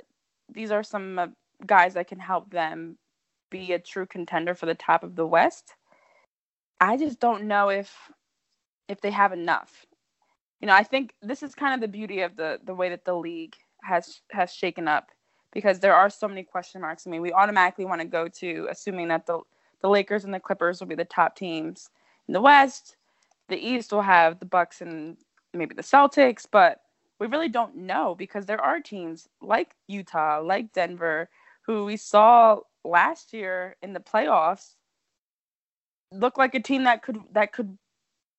[0.53, 1.27] these are some uh,
[1.65, 2.97] guys that can help them
[3.51, 5.75] be a true contender for the top of the West.
[6.81, 8.11] I just don't know if
[8.89, 9.85] if they have enough.
[10.61, 13.05] You know, I think this is kind of the beauty of the the way that
[13.05, 15.09] the league has has shaken up
[15.51, 17.05] because there are so many question marks.
[17.05, 19.39] I mean, we automatically want to go to assuming that the
[19.81, 21.89] the Lakers and the Clippers will be the top teams
[22.27, 22.95] in the West.
[23.49, 25.17] The East will have the Bucks and
[25.53, 26.81] maybe the Celtics, but
[27.19, 31.29] we really don't know because there are teams like Utah, like Denver,
[31.61, 34.75] who we saw last year in the playoffs
[36.11, 37.77] look like a team that could that could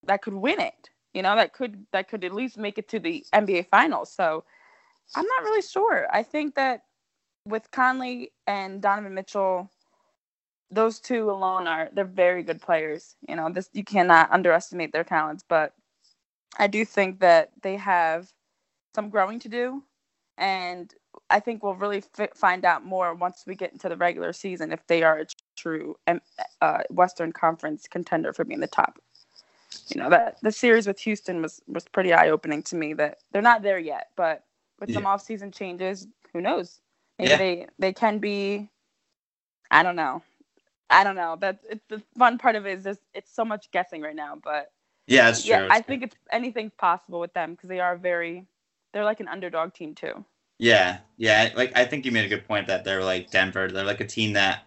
[0.04, 0.90] that could win it.
[1.16, 4.12] You know, that could that could at least make it to the NBA finals.
[4.12, 4.44] So
[5.14, 6.06] I'm not really sure.
[6.12, 6.82] I think that
[7.46, 9.70] with Conley and Donovan Mitchell,
[10.70, 13.16] those two alone are they're very good players.
[13.26, 15.72] You know, this you cannot underestimate their talents, but
[16.58, 18.30] I do think that they have
[18.94, 19.82] some growing to do
[20.36, 20.92] and
[21.30, 22.02] I think we'll really
[22.34, 25.26] find out more once we get into the regular season if they are a
[25.56, 25.96] true
[26.60, 28.98] uh, Western Conference contender for being the top.
[29.94, 32.94] You know that the series with Houston was was pretty eye opening to me.
[32.94, 34.44] That they're not there yet, but
[34.80, 34.94] with yeah.
[34.94, 36.80] some off season changes, who knows?
[37.18, 37.36] Maybe yeah.
[37.36, 38.68] they they can be.
[39.70, 40.22] I don't know.
[40.88, 41.36] I don't know.
[41.40, 44.38] That's it's the fun part of it is just, it's so much guessing right now,
[44.40, 44.70] but
[45.08, 45.56] yeah, it's true.
[45.56, 48.46] Yeah, I think it's anything possible with them because they are very,
[48.92, 50.24] they're like an underdog team too.
[50.58, 51.50] Yeah, yeah.
[51.56, 53.68] Like I think you made a good point that they're like Denver.
[53.68, 54.62] They're like a team that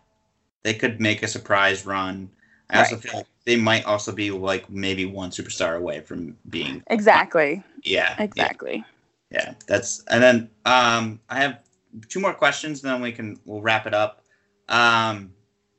[0.63, 2.30] they could make a surprise run.
[2.69, 2.91] I right.
[2.91, 7.63] also feel like they might also be like maybe one superstar away from being exactly.
[7.83, 8.85] Yeah, exactly.
[9.31, 9.53] Yeah, yeah.
[9.65, 11.62] that's and then um, I have
[12.09, 12.79] two more questions.
[12.83, 14.23] Then we can we'll wrap it up.
[14.67, 15.33] Um,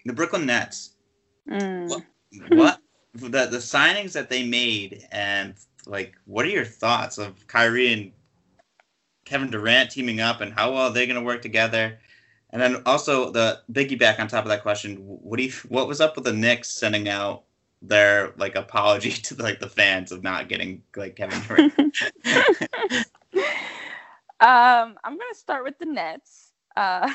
[0.05, 0.95] the Brooklyn Nets.
[1.49, 1.89] Mm.
[1.89, 2.05] What,
[2.49, 2.81] what
[3.15, 5.55] the the signings that they made and
[5.87, 8.13] like what are your thoughts of Kyrie and
[9.27, 12.01] Kevin Durant teaming up and how well are they going to work together?
[12.53, 15.87] And then also the biggie back on top of that question, what do you what
[15.87, 17.45] was up with the Knicks sending out
[17.83, 21.75] their like apology to like the fans of not getting like Kevin Durant?
[24.41, 26.53] um, I'm gonna start with the Nets.
[26.77, 27.13] Uh,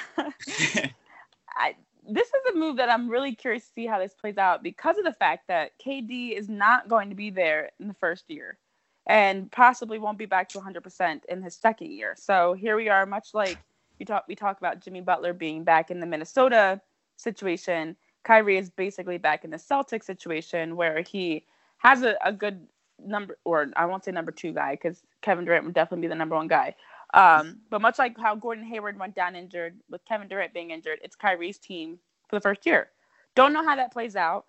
[1.57, 1.75] I,
[2.07, 4.97] this is a move that I'm really curious to see how this plays out because
[4.97, 8.57] of the fact that KD is not going to be there in the first year
[9.07, 12.15] and possibly won't be back to 100% in his second year.
[12.17, 13.57] So here we are, much like
[13.99, 16.81] we talk we talk about Jimmy Butler being back in the Minnesota
[17.17, 17.95] situation.
[18.25, 21.45] Kyrie is basically back in the Celtic situation where he
[21.77, 22.67] has a, a good
[22.99, 26.15] number, or I won't say number two guy because Kevin Durant would definitely be the
[26.15, 26.75] number one guy.
[27.13, 30.99] Um, but much like how Gordon Hayward went down injured with Kevin Durant being injured,
[31.03, 32.89] it's Kyrie's team for the first year.
[33.35, 34.45] Don't know how that plays out.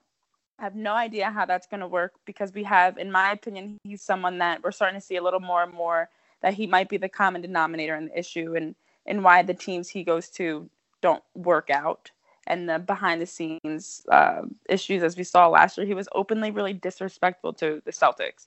[0.59, 3.77] I have no idea how that's going to work because we have, in my opinion,
[3.85, 6.09] he's someone that we're starting to see a little more and more
[6.41, 9.89] that he might be the common denominator in the issue and and why the teams
[9.89, 10.69] he goes to
[11.01, 12.11] don't work out
[12.47, 15.87] and the behind the scenes uh, issues as we saw last year.
[15.87, 18.47] He was openly really disrespectful to the Celtics,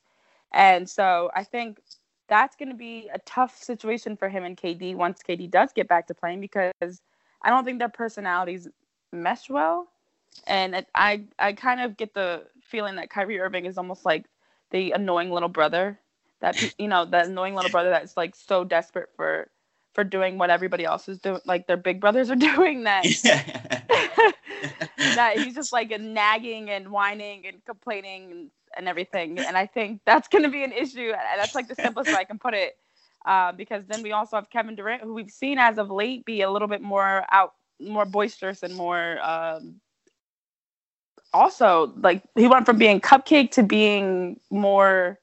[0.52, 1.80] and so I think
[2.28, 5.88] that's going to be a tough situation for him and KD once KD does get
[5.88, 7.02] back to playing because
[7.42, 8.68] I don't think their personalities
[9.12, 9.88] mesh well
[10.48, 14.26] and it, I I kind of get the feeling that Kyrie Irving is almost like
[14.72, 16.00] the annoying little brother
[16.42, 19.50] that you know the annoying little brother that's like so desperate for
[19.94, 23.79] for doing what everybody else is doing like their big brothers are doing that
[24.98, 29.40] that he's just like nagging and whining and complaining and, everything.
[29.40, 31.12] And I think that's going to be an issue.
[31.12, 32.78] That's like the simplest way I can put it.
[33.26, 36.42] Uh, because then we also have Kevin Durant who we've seen as of late be
[36.42, 39.76] a little bit more out more boisterous and more um,
[41.34, 45.20] also like he went from being cupcake to being more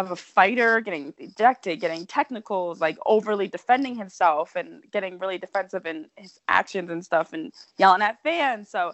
[0.00, 5.86] of a fighter, getting ejected, getting technicals, like overly defending himself and getting really defensive
[5.86, 8.70] in his actions and stuff and yelling at fans.
[8.70, 8.92] So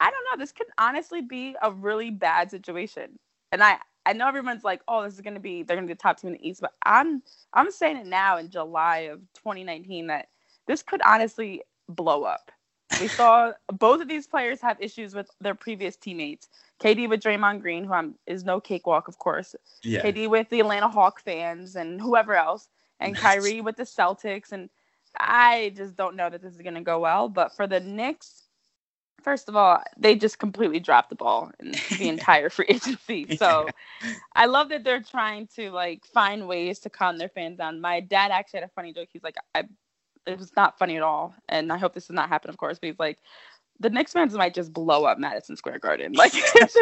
[0.00, 0.42] I don't know.
[0.42, 3.18] This could honestly be a really bad situation.
[3.52, 5.98] And I, I know everyone's like, oh, this is gonna be they're gonna be the
[5.98, 10.06] top team in the East, but I'm I'm saying it now in July of 2019
[10.08, 10.28] that
[10.66, 12.50] this could honestly blow up.
[13.00, 16.48] We saw both of these players have issues with their previous teammates.
[16.80, 19.54] KD with Draymond Green, who I'm, is no cakewalk, of course.
[19.82, 20.02] Yeah.
[20.02, 22.68] KD with the Atlanta Hawk fans and whoever else,
[23.00, 24.52] and Kyrie with the Celtics.
[24.52, 24.68] And
[25.18, 27.28] I just don't know that this is going to go well.
[27.28, 28.42] But for the Knicks,
[29.22, 33.36] first of all, they just completely dropped the ball in the entire free agency.
[33.36, 33.68] So
[34.34, 37.80] I love that they're trying to like find ways to calm their fans down.
[37.80, 39.08] My dad actually had a funny joke.
[39.12, 39.64] He's like, I
[40.26, 41.34] it was not funny at all.
[41.48, 42.78] And I hope this does not happen, of course.
[42.78, 43.18] But he's like,
[43.80, 46.12] the Knicks fans might just blow up Madison Square Garden.
[46.12, 46.32] Like,
[46.72, 46.78] just,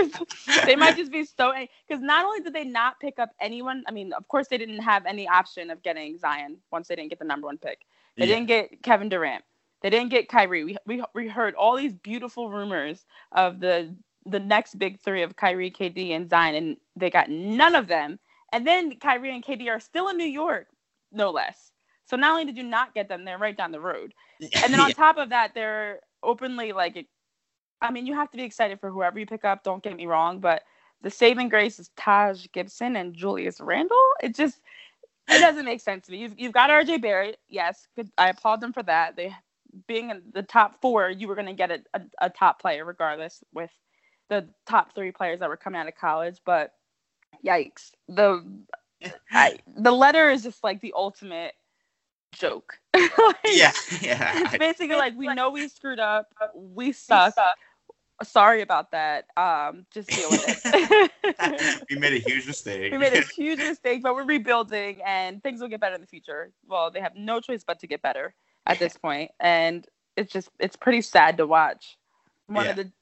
[0.64, 1.52] they might just be so
[1.88, 3.84] because not only did they not pick up anyone.
[3.86, 7.10] I mean, of course, they didn't have any option of getting Zion once they didn't
[7.10, 7.86] get the number one pick.
[8.16, 8.34] They yeah.
[8.34, 9.44] didn't get Kevin Durant.
[9.82, 10.64] They didn't get Kyrie.
[10.64, 13.94] We, we we heard all these beautiful rumors of the
[14.26, 18.18] the next big three of Kyrie, KD, and Zion, and they got none of them.
[18.52, 20.68] And then Kyrie and KD are still in New York,
[21.12, 21.72] no less.
[22.06, 24.14] So not only did you not get them, they're right down the road.
[24.62, 27.06] And then on top of that, they're openly like
[27.80, 29.62] I mean, you have to be excited for whoever you pick up.
[29.62, 30.62] Don't get me wrong, but
[31.02, 33.98] the saving grace is Taj Gibson and Julius Randle.
[34.22, 34.60] It just
[35.28, 36.18] it doesn't make sense to me.
[36.18, 37.38] You've, you've got RJ Barrett.
[37.48, 38.10] Yes, good.
[38.18, 39.16] I applaud them for that.
[39.16, 39.34] They
[39.86, 42.84] being in the top four, you were going to get a, a, a, top player
[42.84, 43.70] regardless with
[44.28, 46.40] the top three players that were coming out of college.
[46.44, 46.72] But
[47.44, 48.44] yikes, the
[49.30, 51.54] I, the letter is just like the ultimate
[52.34, 52.78] joke.
[52.94, 54.32] like, yeah, yeah.
[54.42, 57.34] It's basically like we know we screwed up, we suck.
[58.22, 59.26] Sorry about that.
[59.36, 61.84] Um, just deal with it.
[61.90, 62.92] we made a huge mistake.
[62.92, 66.06] we made a huge mistake, but we're rebuilding, and things will get better in the
[66.06, 66.52] future.
[66.68, 68.34] Well, they have no choice but to get better
[68.66, 69.84] at this point, and
[70.16, 71.98] it's just it's pretty sad to watch.
[72.46, 72.70] One yeah.
[72.70, 72.92] of the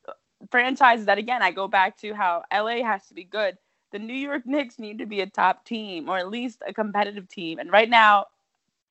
[0.51, 3.59] franchises that again I go back to how LA has to be good.
[3.93, 7.29] The New York Knicks need to be a top team or at least a competitive
[7.29, 7.59] team.
[7.59, 8.27] And right now,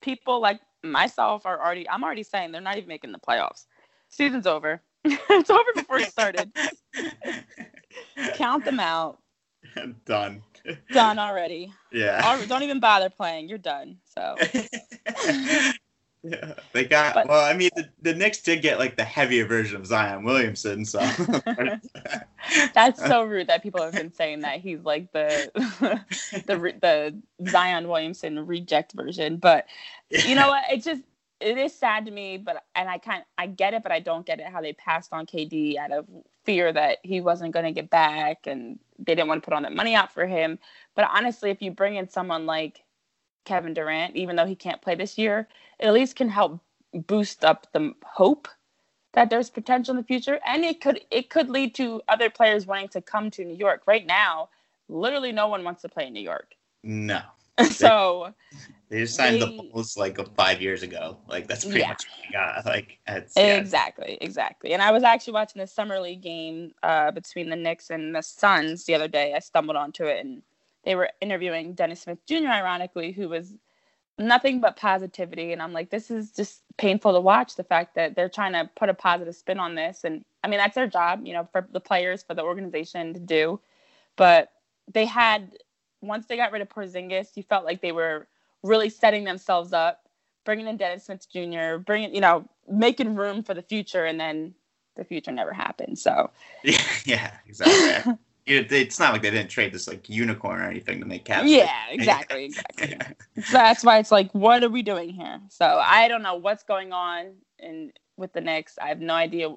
[0.02, 3.66] people like myself are already I'm already saying they're not even making the playoffs.
[4.10, 4.82] Season's over.
[5.06, 6.52] it's over before it started.
[8.36, 9.20] Count them out.
[10.06, 10.44] Done.
[10.92, 11.74] Done already.
[11.92, 12.46] Yeah.
[12.48, 13.50] Don't even bother playing.
[13.50, 13.98] You're done.
[14.04, 14.36] So.
[16.24, 17.16] Yeah, they got.
[17.16, 20.24] But, well, I mean, the, the Knicks did get like the heavier version of Zion
[20.24, 21.00] Williamson, so.
[22.74, 25.52] That's so rude that people have been saying that he's like the
[26.46, 29.66] the the Zion Williamson reject version, but
[30.10, 30.64] you know what?
[30.72, 31.02] It just
[31.40, 34.26] it is sad to me, but and I kind I get it, but I don't
[34.26, 36.06] get it how they passed on KD out of
[36.44, 39.62] fear that he wasn't going to get back, and they didn't want to put all
[39.62, 40.60] that money out for him.
[40.96, 42.84] But honestly, if you bring in someone like
[43.46, 45.48] Kevin Durant, even though he can't play this year,
[45.80, 46.60] it at least can help
[46.94, 48.48] boost up the hope
[49.14, 52.66] that there's potential in the future and it could it could lead to other players
[52.66, 53.84] wanting to come to New York.
[53.86, 54.50] Right now,
[54.88, 56.56] literally no one wants to play in New York.
[56.84, 57.22] No.
[57.70, 58.34] so
[58.90, 61.18] they, they just signed they, the Bulls like five years ago.
[61.28, 61.90] Like that's pretty yeah.
[61.90, 62.66] much got.
[62.66, 64.26] Like exactly, yeah.
[64.26, 64.74] exactly.
[64.74, 68.22] And I was actually watching the summer league game uh, between the Knicks and the
[68.22, 69.34] Suns the other day.
[69.34, 70.42] I stumbled onto it and
[70.84, 72.48] they were interviewing Dennis Smith Jr.
[72.48, 73.54] ironically, who was
[74.22, 78.16] nothing but positivity and i'm like this is just painful to watch the fact that
[78.16, 81.22] they're trying to put a positive spin on this and i mean that's their job
[81.24, 83.60] you know for the players for the organization to do
[84.16, 84.52] but
[84.92, 85.58] they had
[86.02, 88.28] once they got rid of Porzingis you felt like they were
[88.64, 90.08] really setting themselves up
[90.44, 91.78] bringing in Dennis Smith Jr.
[91.78, 94.54] bringing you know making room for the future and then
[94.96, 96.30] the future never happened so
[96.64, 98.14] yeah yeah exactly
[98.46, 101.44] it's not like they didn't trade this like unicorn or anything to make cap.
[101.46, 102.98] Yeah, exactly, exactly.
[103.44, 105.40] so that's why it's like, what are we doing here?
[105.50, 108.78] So I don't know what's going on in with the Knicks.
[108.82, 109.50] I have no idea.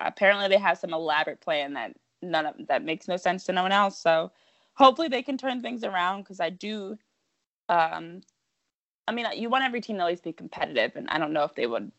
[0.00, 3.62] Apparently, they have some elaborate plan that none of that makes no sense to no
[3.62, 4.00] one else.
[4.00, 4.32] So
[4.74, 6.98] hopefully, they can turn things around because I do.
[7.68, 8.22] Um,
[9.06, 11.44] I mean, you want every team to at least be competitive, and I don't know
[11.44, 11.92] if they would.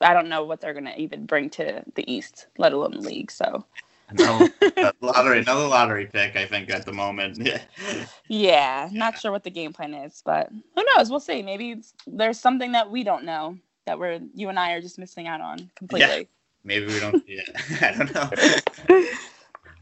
[0.00, 3.00] I don't know what they're going to even bring to the East, let alone the
[3.00, 3.30] league.
[3.30, 3.64] So
[4.18, 6.36] another lottery, another lottery pick.
[6.36, 7.38] I think at the moment.
[7.44, 7.60] Yeah.
[8.28, 11.10] Yeah, not sure what the game plan is, but who knows?
[11.10, 11.42] We'll see.
[11.42, 15.26] Maybe there's something that we don't know that we're you and I are just missing
[15.26, 16.18] out on completely.
[16.18, 16.24] Yeah.
[16.64, 17.22] Maybe we don't.
[17.26, 17.42] Yeah,
[17.82, 18.30] I don't know.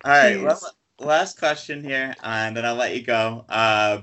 [0.05, 0.43] All right.
[0.43, 0.61] Well,
[0.99, 3.45] last question here, and then I'll let you go.
[3.49, 4.03] Uh,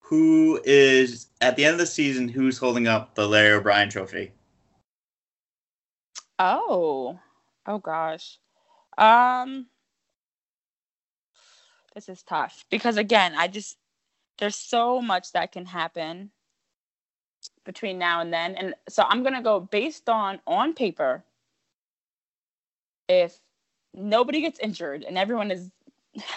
[0.00, 2.28] who is at the end of the season?
[2.28, 4.32] Who's holding up the Larry O'Brien Trophy?
[6.38, 7.18] Oh,
[7.66, 8.38] oh gosh.
[8.98, 9.66] Um,
[11.94, 13.78] this is tough because again, I just
[14.38, 16.30] there's so much that can happen
[17.64, 21.24] between now and then, and so I'm gonna go based on on paper.
[23.08, 23.38] If
[23.94, 25.70] nobody gets injured and everyone is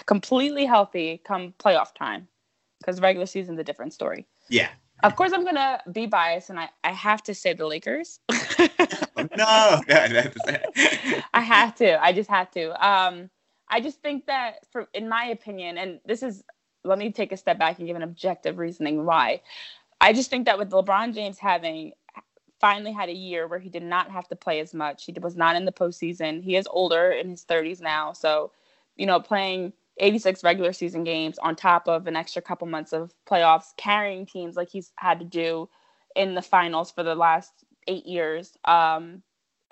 [0.06, 2.28] completely healthy come playoff time,
[2.78, 4.26] because regular season's a different story.
[4.48, 4.68] Yeah.
[5.02, 8.20] Of course, I'm gonna be biased, and I, I have to say the Lakers.
[9.36, 9.80] no,
[11.34, 12.02] I have to.
[12.02, 12.86] I just have to.
[12.86, 13.30] Um,
[13.68, 16.44] I just think that, for in my opinion, and this is,
[16.84, 19.40] let me take a step back and give an objective reasoning why.
[20.00, 21.92] I just think that with LeBron James having
[22.60, 25.36] finally had a year where he did not have to play as much, he was
[25.36, 26.42] not in the postseason.
[26.42, 28.52] He is older in his 30s now, so
[28.96, 33.14] you know, playing 86 regular season games on top of an extra couple months of
[33.26, 35.68] playoffs, carrying teams like he's had to do
[36.16, 37.52] in the finals for the last
[37.86, 38.56] eight years.
[38.64, 39.22] Um,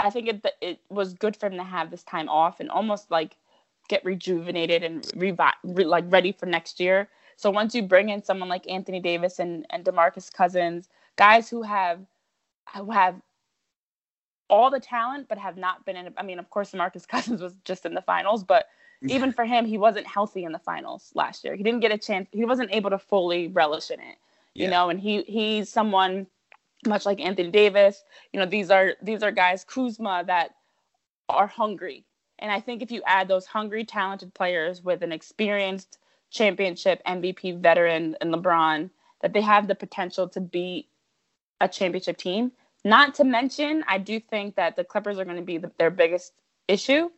[0.04, 3.10] I think it it was good for him to have this time off and almost
[3.10, 3.36] like
[3.88, 7.08] get rejuvenated and revi- re- like ready for next year.
[7.36, 11.62] So once you bring in someone like Anthony Davis and and DeMarcus Cousins, guys who
[11.62, 12.00] have
[12.76, 13.20] who have
[14.48, 17.54] all the talent but have not been in I mean, of course DeMarcus Cousins was
[17.64, 18.66] just in the finals, but
[19.08, 21.54] even for him, he wasn't healthy in the finals last year.
[21.56, 22.28] He didn't get a chance.
[22.32, 24.18] He wasn't able to fully relish in it,
[24.54, 24.70] you yeah.
[24.70, 24.90] know.
[24.90, 26.26] And he he's someone
[26.86, 28.04] much like Anthony Davis.
[28.32, 30.54] You know, these are these are guys Kuzma that
[31.28, 32.04] are hungry
[32.40, 35.98] And I think if you add those hungry, talented players with an experienced
[36.30, 40.88] championship MVP veteran in LeBron, that they have the potential to be
[41.60, 42.52] a championship team.
[42.84, 45.90] Not to mention, I do think that the Clippers are going to be the, their
[45.90, 46.32] biggest
[46.66, 47.10] issue.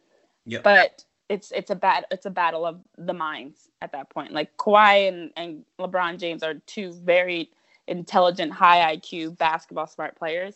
[0.47, 0.63] Yep.
[0.65, 4.33] But it's it's a bad it's a battle of the minds at that point.
[4.33, 7.51] Like Kawhi and, and LeBron James are two very
[7.93, 10.55] intelligent, high IQ, basketball smart players.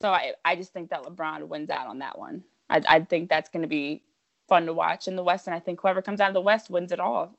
[0.00, 2.44] So I, I just think that LeBron wins out on that one.
[2.68, 4.02] I, I think that's going to be
[4.48, 6.70] fun to watch in the West, and I think whoever comes out of the West
[6.70, 7.36] wins it all,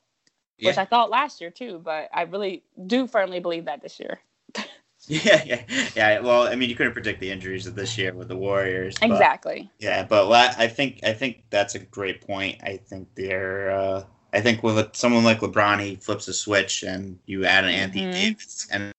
[0.58, 0.70] yeah.
[0.70, 1.80] which I thought last year too.
[1.82, 4.20] But I really do firmly believe that this year.
[5.06, 5.62] Yeah, yeah,
[5.94, 6.18] yeah.
[6.18, 8.96] Well, I mean, you couldn't predict the injuries of this year with the Warriors.
[9.00, 9.70] But, exactly.
[9.78, 10.28] Yeah, but
[10.58, 12.58] I think I think that's a great point.
[12.64, 13.70] I think they're.
[13.70, 17.70] Uh, I think with someone like LeBron, he flips a switch, and you add an
[17.70, 18.12] Anthony mm-hmm.
[18.12, 18.92] Davis, and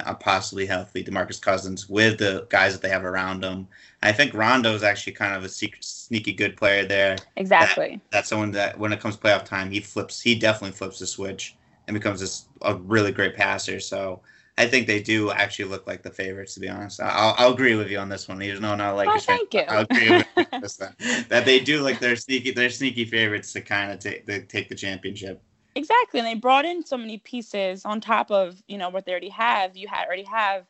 [0.00, 3.66] a possibly healthy DeMarcus Cousins with the guys that they have around him.
[4.02, 7.16] I think Rondo is actually kind of a secret, sneaky good player there.
[7.36, 7.96] Exactly.
[7.96, 10.20] That, that's someone that when it comes playoff time, he flips.
[10.20, 13.80] He definitely flips the switch and becomes this, a really great passer.
[13.80, 14.20] So
[14.58, 16.54] I think they do actually look like the favorites.
[16.54, 18.42] To be honest, I'll, I'll agree with you on this one.
[18.42, 19.64] Even though not like oh, thank you.
[19.68, 20.44] I'll agree with you
[21.28, 22.50] that they do like they're sneaky.
[22.50, 25.42] They're sneaky favorites to kind of take take the championship.
[25.74, 29.12] Exactly, and they brought in so many pieces on top of you know what they
[29.12, 29.76] already have.
[29.76, 30.66] You had already have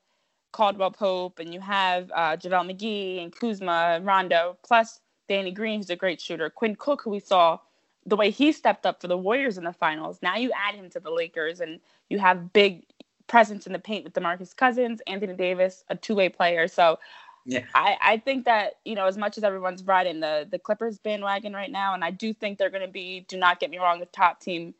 [0.52, 5.80] Caldwell Pope, and you have uh, JaVale McGee and Kuzma and Rondo, plus Danny Green,
[5.80, 6.50] who's a great shooter.
[6.50, 7.58] Quinn Cook, who we saw
[8.06, 10.18] the way he stepped up for the Warriors in the finals.
[10.22, 12.84] Now you add him to the Lakers, and you have big
[13.26, 16.68] presence in the paint with DeMarcus Cousins, Anthony Davis, a two-way player.
[16.68, 16.98] So
[17.46, 17.64] yeah.
[17.74, 21.54] I, I think that, you know, as much as everyone's riding the the Clippers bandwagon
[21.54, 24.06] right now, and I do think they're gonna be, do not get me wrong, the
[24.06, 24.74] top team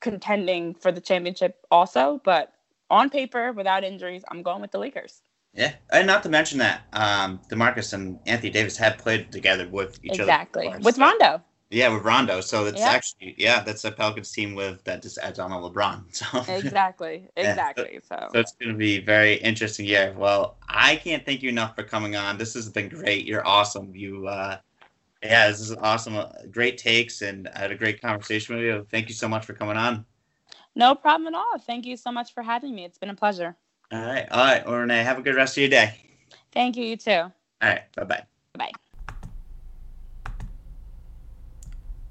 [0.00, 2.52] contending for the championship also, but
[2.90, 5.22] on paper, without injuries, I'm going with the Lakers.
[5.54, 9.98] Yeah, and not to mention that um, Demarcus and Anthony Davis have played together with
[10.04, 10.68] each exactly.
[10.68, 10.76] other.
[10.76, 11.42] Exactly, with Rondo.
[11.70, 12.40] Yeah, with Rondo.
[12.42, 12.90] So it's yeah.
[12.90, 16.04] actually yeah, that's a Pelicans team with that just adds on a LeBron.
[16.46, 17.90] So exactly, exactly.
[17.94, 17.98] Yeah.
[18.08, 18.28] So.
[18.32, 20.14] so it's going to be very interesting year.
[20.16, 22.38] Well, I can't thank you enough for coming on.
[22.38, 23.26] This has been great.
[23.26, 23.94] You're awesome.
[23.94, 24.58] You, uh,
[25.28, 26.16] yeah, this is awesome.
[26.16, 28.86] Uh, great takes, and I had a great conversation with you.
[28.90, 30.04] Thank you so much for coming on.
[30.74, 31.58] No problem at all.
[31.58, 32.84] Thank you so much for having me.
[32.84, 33.56] It's been a pleasure.
[33.92, 35.02] All right, all right, Renee.
[35.02, 35.94] Have a good rest of your day.
[36.52, 36.84] Thank you.
[36.84, 37.10] You too.
[37.10, 37.82] All right.
[37.94, 38.22] Bye bye.
[38.54, 38.72] Bye.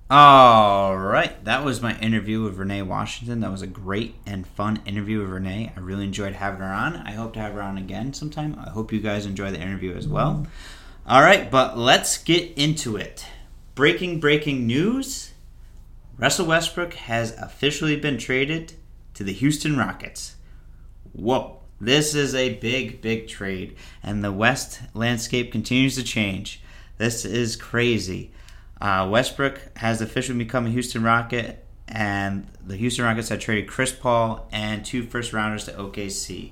[0.08, 3.40] All right, that was my interview with Renee Washington.
[3.40, 5.74] That was a great and fun interview with Renee.
[5.76, 6.98] I really enjoyed having her on.
[6.98, 8.56] I hope to have her on again sometime.
[8.64, 10.46] I hope you guys enjoy the interview as well.
[11.08, 13.28] All right, but let's get into it.
[13.76, 15.34] Breaking, breaking news
[16.18, 18.74] Russell Westbrook has officially been traded
[19.14, 20.36] to the Houston Rockets.
[21.14, 26.64] Whoa, this is a big, big trade, and the West landscape continues to change.
[26.98, 28.32] This is crazy.
[28.82, 33.92] Uh, Westbrook has officially become a Houston Rocket, and the Houston Rockets have traded Chris
[33.92, 36.50] Paul and two first rounders to OKC.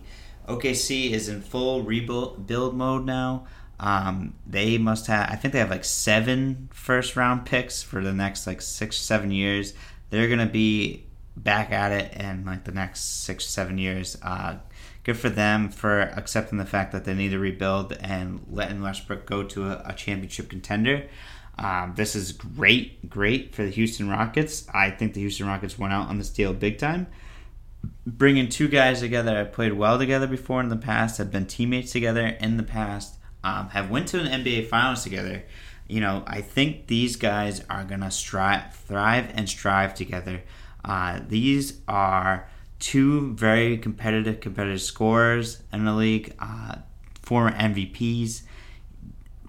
[0.48, 3.48] OKC is in full rebuild build mode now.
[3.84, 8.14] Um, they must have, I think they have like seven first round picks for the
[8.14, 9.74] next like six, seven years.
[10.10, 11.04] They're to be
[11.36, 14.18] back at it in like the next six, seven years.
[14.22, 14.56] Uh,
[15.04, 19.26] good for them for accepting the fact that they need to rebuild and letting Westbrook
[19.26, 21.10] go to a, a championship contender.
[21.60, 24.66] Um, this is great, great for the Houston Rockets.
[24.74, 27.08] I think the Houston Rockets went out on this deal big time.
[28.08, 31.92] Bringing two guys together, have played well together before in the past, have been teammates
[31.92, 35.44] together in the past, um, have went to an NBA Finals together.
[35.88, 40.42] You know, I think these guys are gonna strive, thrive, and strive together.
[40.84, 46.76] Uh, these are two very competitive, competitive scorers in the league, uh,
[47.22, 48.44] former MVPs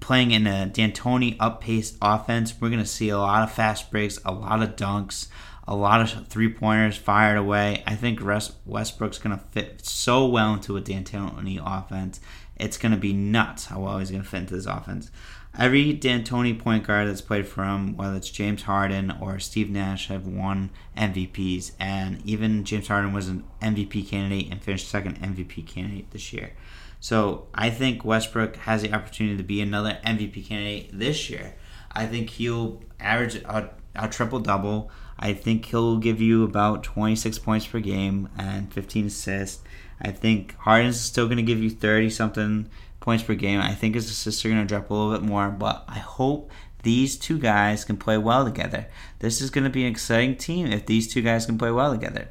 [0.05, 4.33] playing in a D'Antoni up-paced offense, we're to see a lot of fast breaks, a
[4.33, 5.29] lot of dunks,
[5.67, 7.83] a lot of three-pointers fired away.
[7.87, 12.21] I think Westbrook's going to fit so well into a D'Antoni offense.
[12.57, 15.11] It's going to be nuts how well he's going to fit into this offense.
[15.57, 20.09] Every D'Antoni point guard that's played for him, whether it's James Harden or Steve Nash,
[20.09, 25.65] have won MVPs, and even James Harden was an MVP candidate and finished second MVP
[25.67, 26.55] candidate this year.
[26.99, 31.55] So I think Westbrook has the opportunity to be another MVP candidate this year.
[31.93, 34.91] I think he'll average a, a triple double.
[35.19, 39.63] I think he'll give you about 26 points per game and 15 assists.
[40.05, 42.69] I think Harden's still going to give you 30 something
[43.01, 43.61] points per game.
[43.61, 46.51] I think his assists are going to drop a little bit more, but I hope
[46.83, 48.87] these two guys can play well together.
[49.19, 51.93] This is going to be an exciting team if these two guys can play well
[51.93, 52.29] together.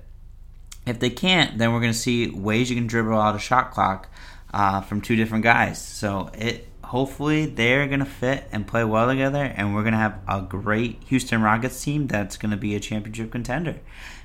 [0.86, 3.72] If they can't, then we're going to see ways you can dribble out a shot
[3.72, 4.10] clock
[4.54, 5.82] uh, from two different guys.
[5.82, 10.00] So it hopefully they're going to fit and play well together, and we're going to
[10.00, 13.80] have a great Houston Rockets team that's going to be a championship contender.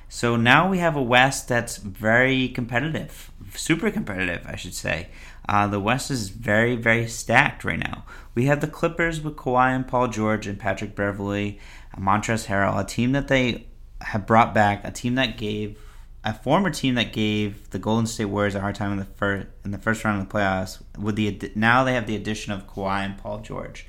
[0.09, 5.09] So now we have a West that's very competitive, super competitive, I should say.
[5.47, 8.05] Uh, the West is very, very stacked right now.
[8.33, 11.59] We have the Clippers with Kawhi and Paul George and Patrick Beverley,
[11.95, 13.67] Montrezl Harrell, a team that they
[14.01, 15.77] have brought back, a team that gave
[16.23, 19.47] a former team that gave the Golden State Warriors a hard time in the first
[19.63, 20.81] in the first round of the playoffs.
[20.97, 23.85] With the now they have the addition of Kawhi and Paul George.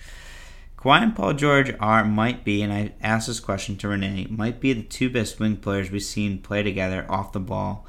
[0.82, 4.60] Kawhi and Paul George are might be, and I asked this question to Renee, might
[4.60, 7.86] be the two best wing players we've seen play together off the ball.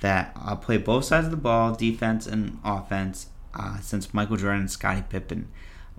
[0.00, 4.60] That uh, play both sides of the ball, defense and offense, uh, since Michael Jordan
[4.60, 5.48] and Scottie Pippen,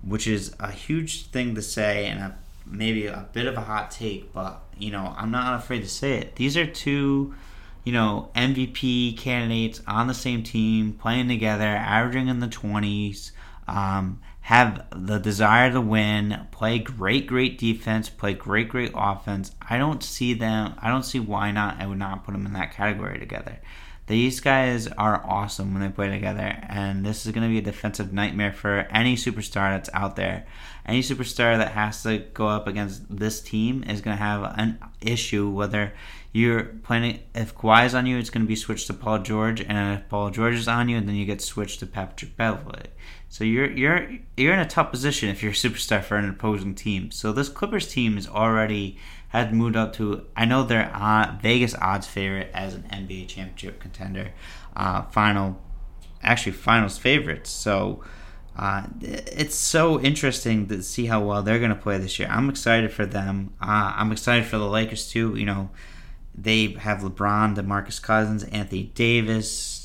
[0.00, 3.90] which is a huge thing to say and a, maybe a bit of a hot
[3.90, 6.36] take, but you know I'm not afraid to say it.
[6.36, 7.34] These are two
[7.86, 13.30] you know, MVP candidates on the same team, playing together, averaging in the 20s,
[13.68, 19.50] um, have the desire to win, play great, great defense, play great, great offense.
[19.68, 22.52] I don't see them, I don't see why not, I would not put them in
[22.52, 23.58] that category together.
[24.06, 27.72] These guys are awesome when they play together, and this is going to be a
[27.72, 30.46] defensive nightmare for any superstar that's out there.
[30.86, 34.78] Any superstar that has to go up against this team is going to have an
[35.00, 35.92] issue whether
[36.32, 39.98] you're playing if Kawhi's on you, it's going to be switched to Paul George, and
[39.98, 42.90] if Paul George is on you, then you get switched to Patrick Beverley.
[43.36, 44.08] So you're you're
[44.38, 47.10] you're in a tough position if you're a superstar for an opposing team.
[47.10, 48.96] So this Clippers team is already
[49.28, 50.24] has moved up to.
[50.34, 54.30] I know they're uh, Vegas odds favorite as an NBA championship contender,
[54.74, 55.60] uh, final,
[56.22, 57.50] actually finals favorites.
[57.50, 58.02] So.
[58.58, 62.26] Uh, it's so interesting to see how well they're going to play this year.
[62.30, 63.52] I'm excited for them.
[63.60, 65.36] Uh, I'm excited for the Lakers too.
[65.36, 65.68] You know,
[66.34, 69.75] they have LeBron, DeMarcus Cousins, Anthony Davis,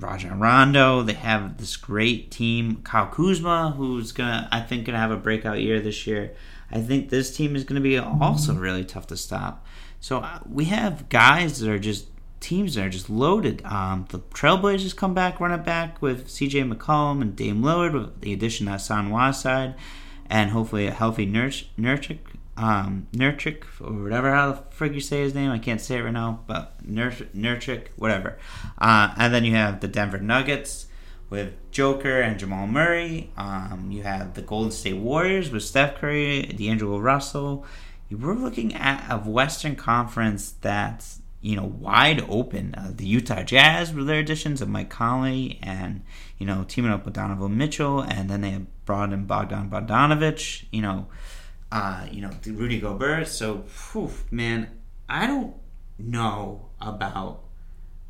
[0.00, 1.02] Rajon Rondo.
[1.02, 2.82] They have this great team.
[2.82, 6.34] Kyle Kuzma, who's gonna, I think, gonna have a breakout year this year.
[6.70, 9.66] I think this team is gonna be also really tough to stop.
[10.00, 12.06] So uh, we have guys that are just
[12.40, 13.62] teams that are just loaded.
[13.64, 16.62] Um, the Trailblazers come back, run it back with C.J.
[16.62, 19.74] McCollum and Dame Lillard with the addition of Hassan Whiteside,
[20.28, 22.18] and hopefully a healthy Nurkic
[22.56, 25.50] um, or whatever how the frig you say his name.
[25.50, 28.38] I can't say it right now, but Nurkic, whatever.
[28.78, 30.86] Uh, and then you have the Denver Nuggets
[31.30, 33.32] with Joker and Jamal Murray.
[33.36, 37.64] Um, you have the Golden State Warriors with Steph Curry, D'Angelo Russell.
[38.10, 42.74] We're looking at a Western Conference that's you know wide open.
[42.74, 46.02] Uh, the Utah Jazz with their additions of Mike Conley and
[46.36, 50.64] you know teaming up with Donovan Mitchell, and then they have brought in Bogdan Bogdanovic.
[50.72, 51.06] You know
[51.72, 53.28] uh, you know, Rudy Gobert.
[53.28, 54.68] So, whew, man,
[55.08, 55.54] I don't
[55.98, 57.42] know about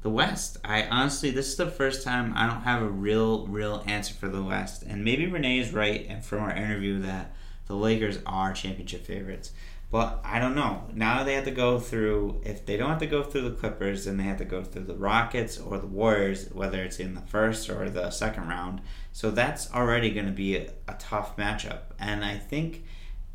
[0.03, 0.57] the West.
[0.65, 4.29] I honestly, this is the first time I don't have a real, real answer for
[4.29, 4.83] the West.
[4.83, 7.35] And maybe Renee is right, and from our interview that
[7.67, 9.53] the Lakers are championship favorites.
[9.91, 10.85] But I don't know.
[10.95, 12.41] Now they have to go through.
[12.45, 14.85] If they don't have to go through the Clippers, then they have to go through
[14.85, 18.81] the Rockets or the Warriors, whether it's in the first or the second round.
[19.13, 21.81] So that's already going to be a, a tough matchup.
[21.99, 22.85] And I think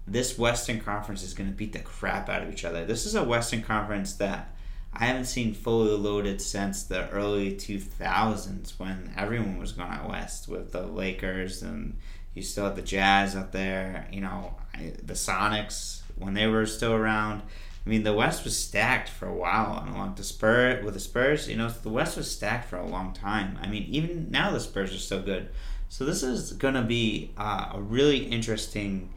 [0.08, 2.86] this Western Conference is going to beat the crap out of each other.
[2.86, 4.56] This is a Western Conference that
[4.94, 10.48] I haven't seen fully loaded since the early 2000s when everyone was going out west
[10.48, 11.98] with the Lakers and
[12.34, 14.56] you still had the Jazz out there, you know,
[15.04, 17.42] the Sonics when they were still around.
[17.86, 21.00] I mean, the West was stacked for a while and along the Spurs with the
[21.00, 23.60] Spurs, you know, the West was stacked for a long time.
[23.62, 25.50] I mean, even now the Spurs are still good.
[25.90, 29.10] So this is going to be uh, a really interesting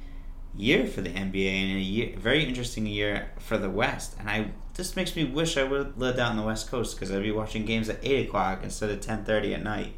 [0.58, 4.16] year for the NBA and a year, very interesting year for the West.
[4.18, 6.94] And I this makes me wish I would have lived out on the West Coast
[6.94, 9.94] because I'd be watching games at eight o'clock instead of ten thirty at night.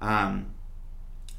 [0.00, 0.46] Um,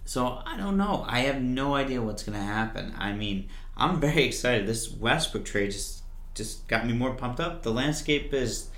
[0.06, 1.06] so I don't know.
[1.08, 2.94] I have no idea what's gonna happen.
[2.98, 4.68] I mean, I'm very excited.
[4.68, 6.04] This Westbrook trade just
[6.34, 7.64] just got me more pumped up.
[7.64, 8.70] The landscape is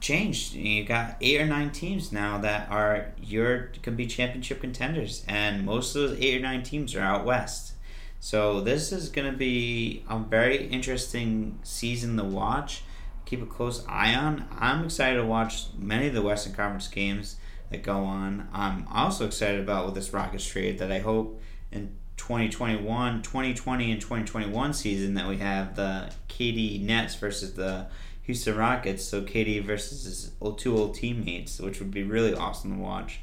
[0.00, 0.54] changed.
[0.54, 5.64] You got eight or nine teams now that are your could be championship contenders, and
[5.64, 7.74] most of those eight or nine teams are out west.
[8.22, 12.82] So this is going to be a very interesting season to watch.
[13.24, 14.44] Keep a close eye on.
[14.58, 17.36] I'm excited to watch many of the Western Conference games
[17.70, 18.48] that go on.
[18.52, 21.40] I'm also excited about with this Rockets trade that I hope
[21.72, 27.86] in 2021, 2020, and 2021 season that we have the KD Nets versus the
[28.24, 29.02] Houston Rockets.
[29.04, 33.20] So KD versus his two old teammates, which would be really awesome to watch.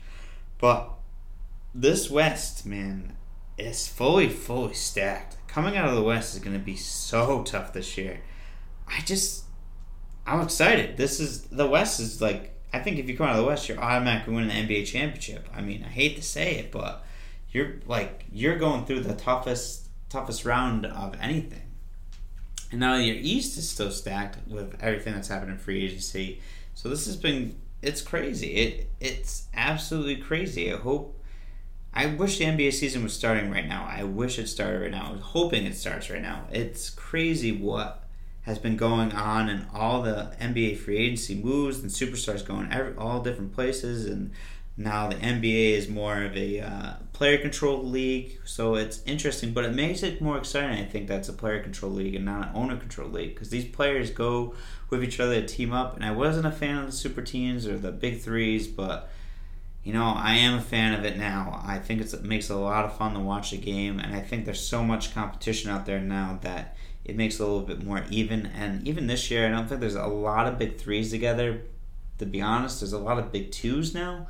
[0.57, 0.89] But
[1.75, 3.16] this West, man,
[3.57, 5.37] is fully, fully stacked.
[5.47, 8.21] Coming out of the West is going to be so tough this year.
[8.87, 9.45] I just,
[10.25, 10.97] I'm excited.
[10.97, 13.69] This is the West is like I think if you come out of the West,
[13.69, 15.47] you're automatically winning the NBA championship.
[15.55, 17.03] I mean, I hate to say it, but
[17.49, 21.61] you're like you're going through the toughest toughest round of anything.
[22.71, 26.41] And now your East is still stacked with everything that's happened in free agency.
[26.73, 28.55] So this has been it's crazy.
[28.55, 30.71] It it's absolutely crazy.
[30.73, 31.16] I hope
[31.97, 33.89] I wish the NBA season was starting right now.
[33.89, 35.07] I wish it started right now.
[35.09, 36.43] I was hoping it starts right now.
[36.51, 38.03] It's crazy what
[38.43, 42.95] has been going on and all the NBA free agency moves and superstars going every,
[42.97, 44.29] all different places and
[44.79, 49.65] now the NBA is more of a uh, player controlled league, so it's interesting, but
[49.65, 50.77] it makes it more exciting.
[50.77, 53.65] I think that's a player controlled league and not an owner controlled league because these
[53.65, 54.53] players go
[54.91, 55.95] with each other to team up.
[55.95, 59.09] And I wasn't a fan of the super teams or the big threes, but
[59.87, 61.61] you know I am a fan of it now.
[61.65, 64.21] I think it makes it a lot of fun to watch the game, and I
[64.21, 66.75] think there's so much competition out there now that
[67.05, 68.45] it makes it a little bit more even.
[68.47, 71.61] And even this year, I don't think there's a lot of big threes together.
[72.17, 74.27] To be honest, there's a lot of big twos now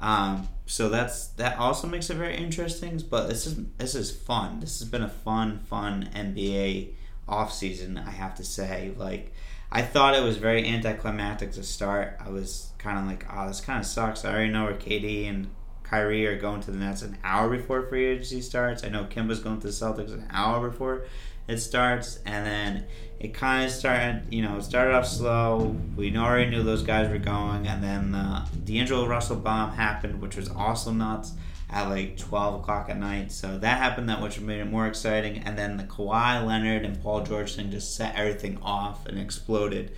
[0.00, 3.02] um, so that's that also makes it very interesting.
[3.10, 4.60] But this is this is fun.
[4.60, 6.94] This has been a fun, fun NBA
[7.30, 7.96] off season.
[7.96, 9.32] I have to say, like
[9.72, 12.16] I thought it was very anticlimactic to start.
[12.20, 14.24] I was kind of like, oh, this kind of sucks.
[14.24, 15.48] I already know where KD and
[15.84, 18.84] Kyrie are going to the Nets an hour before free agency starts.
[18.84, 21.04] I know Kemba's going to the Celtics an hour before
[21.46, 22.84] it starts, and then
[23.18, 25.76] it kind of started, you know, started off slow.
[25.96, 30.36] We already knew those guys were going, and then the D'Angelo Russell bomb happened, which
[30.36, 31.32] was also nuts
[31.70, 33.30] at like 12 o'clock at night.
[33.32, 35.38] So that happened, that which made it more exciting.
[35.38, 39.92] And then the Kawhi Leonard and Paul George thing just set everything off and exploded.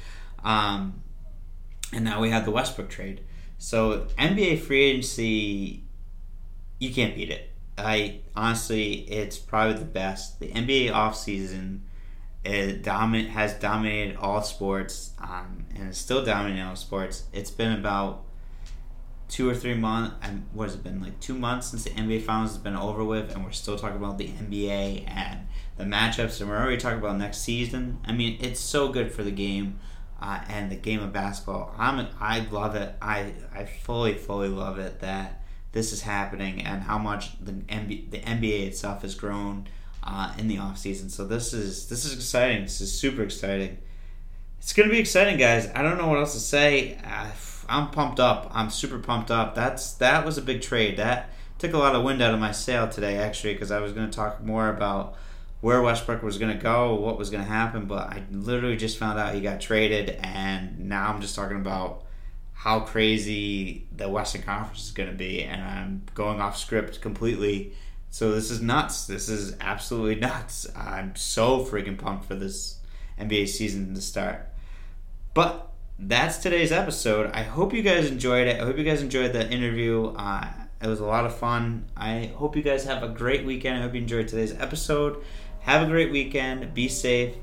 [0.45, 1.03] Um,
[1.93, 3.23] and now we have the Westbrook trade.
[3.59, 5.85] So NBA free agency,
[6.79, 7.51] you can't beat it.
[7.79, 10.41] I honestly, it's probably the best.
[10.41, 11.81] The NBA offseason
[12.45, 17.25] it has dominated all sports, um, and it's still dominating all sports.
[17.33, 18.25] It's been about
[19.33, 20.15] two or three months.
[20.23, 23.03] And what has it been like two months since the NBA Finals has been over
[23.03, 26.99] with, and we're still talking about the NBA and the matchups, and we're already talking
[26.99, 27.99] about next season.
[28.05, 29.81] I mean, it's so good for the game.
[30.21, 32.95] Uh, and the game of basketball, I'm I love it.
[33.03, 38.13] I I fully fully love it that this is happening and how much the NBA,
[38.13, 39.67] the NBA itself has grown
[40.05, 41.09] uh, in the off season.
[41.09, 42.63] So this is this is exciting.
[42.63, 43.79] This is super exciting.
[44.59, 45.69] It's gonna be exciting, guys.
[45.75, 47.01] I don't know what else to say.
[47.05, 47.33] Uh,
[47.73, 48.51] I'm pumped up.
[48.53, 49.55] I'm super pumped up.
[49.55, 50.97] That's that was a big trade.
[50.99, 53.93] That took a lot of wind out of my sail today, actually, because I was
[53.93, 55.17] gonna talk more about
[55.61, 59.35] where Westbrook was gonna go, what was gonna happen, but I literally just found out
[59.35, 62.05] he got traded, and now I'm just talking about
[62.53, 67.73] how crazy the Western Conference is going to be, and I'm going off script completely
[68.13, 69.07] so this is nuts.
[69.07, 70.67] This is absolutely nuts.
[70.77, 72.79] I'm so freaking pumped for this
[73.19, 74.51] NBA season to start.
[75.33, 75.72] But
[76.03, 77.31] that's today's episode.
[77.33, 78.61] I hope you guys enjoyed it.
[78.61, 80.13] I hope you guys enjoyed the interview.
[80.17, 80.49] Uh,
[80.81, 81.87] it was a lot of fun.
[81.97, 83.79] I hope you guys have a great weekend.
[83.79, 85.23] I hope you enjoyed today's episode.
[85.61, 86.75] Have a great weekend.
[86.75, 87.37] Be safe.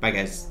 [0.00, 0.50] Bye, guys.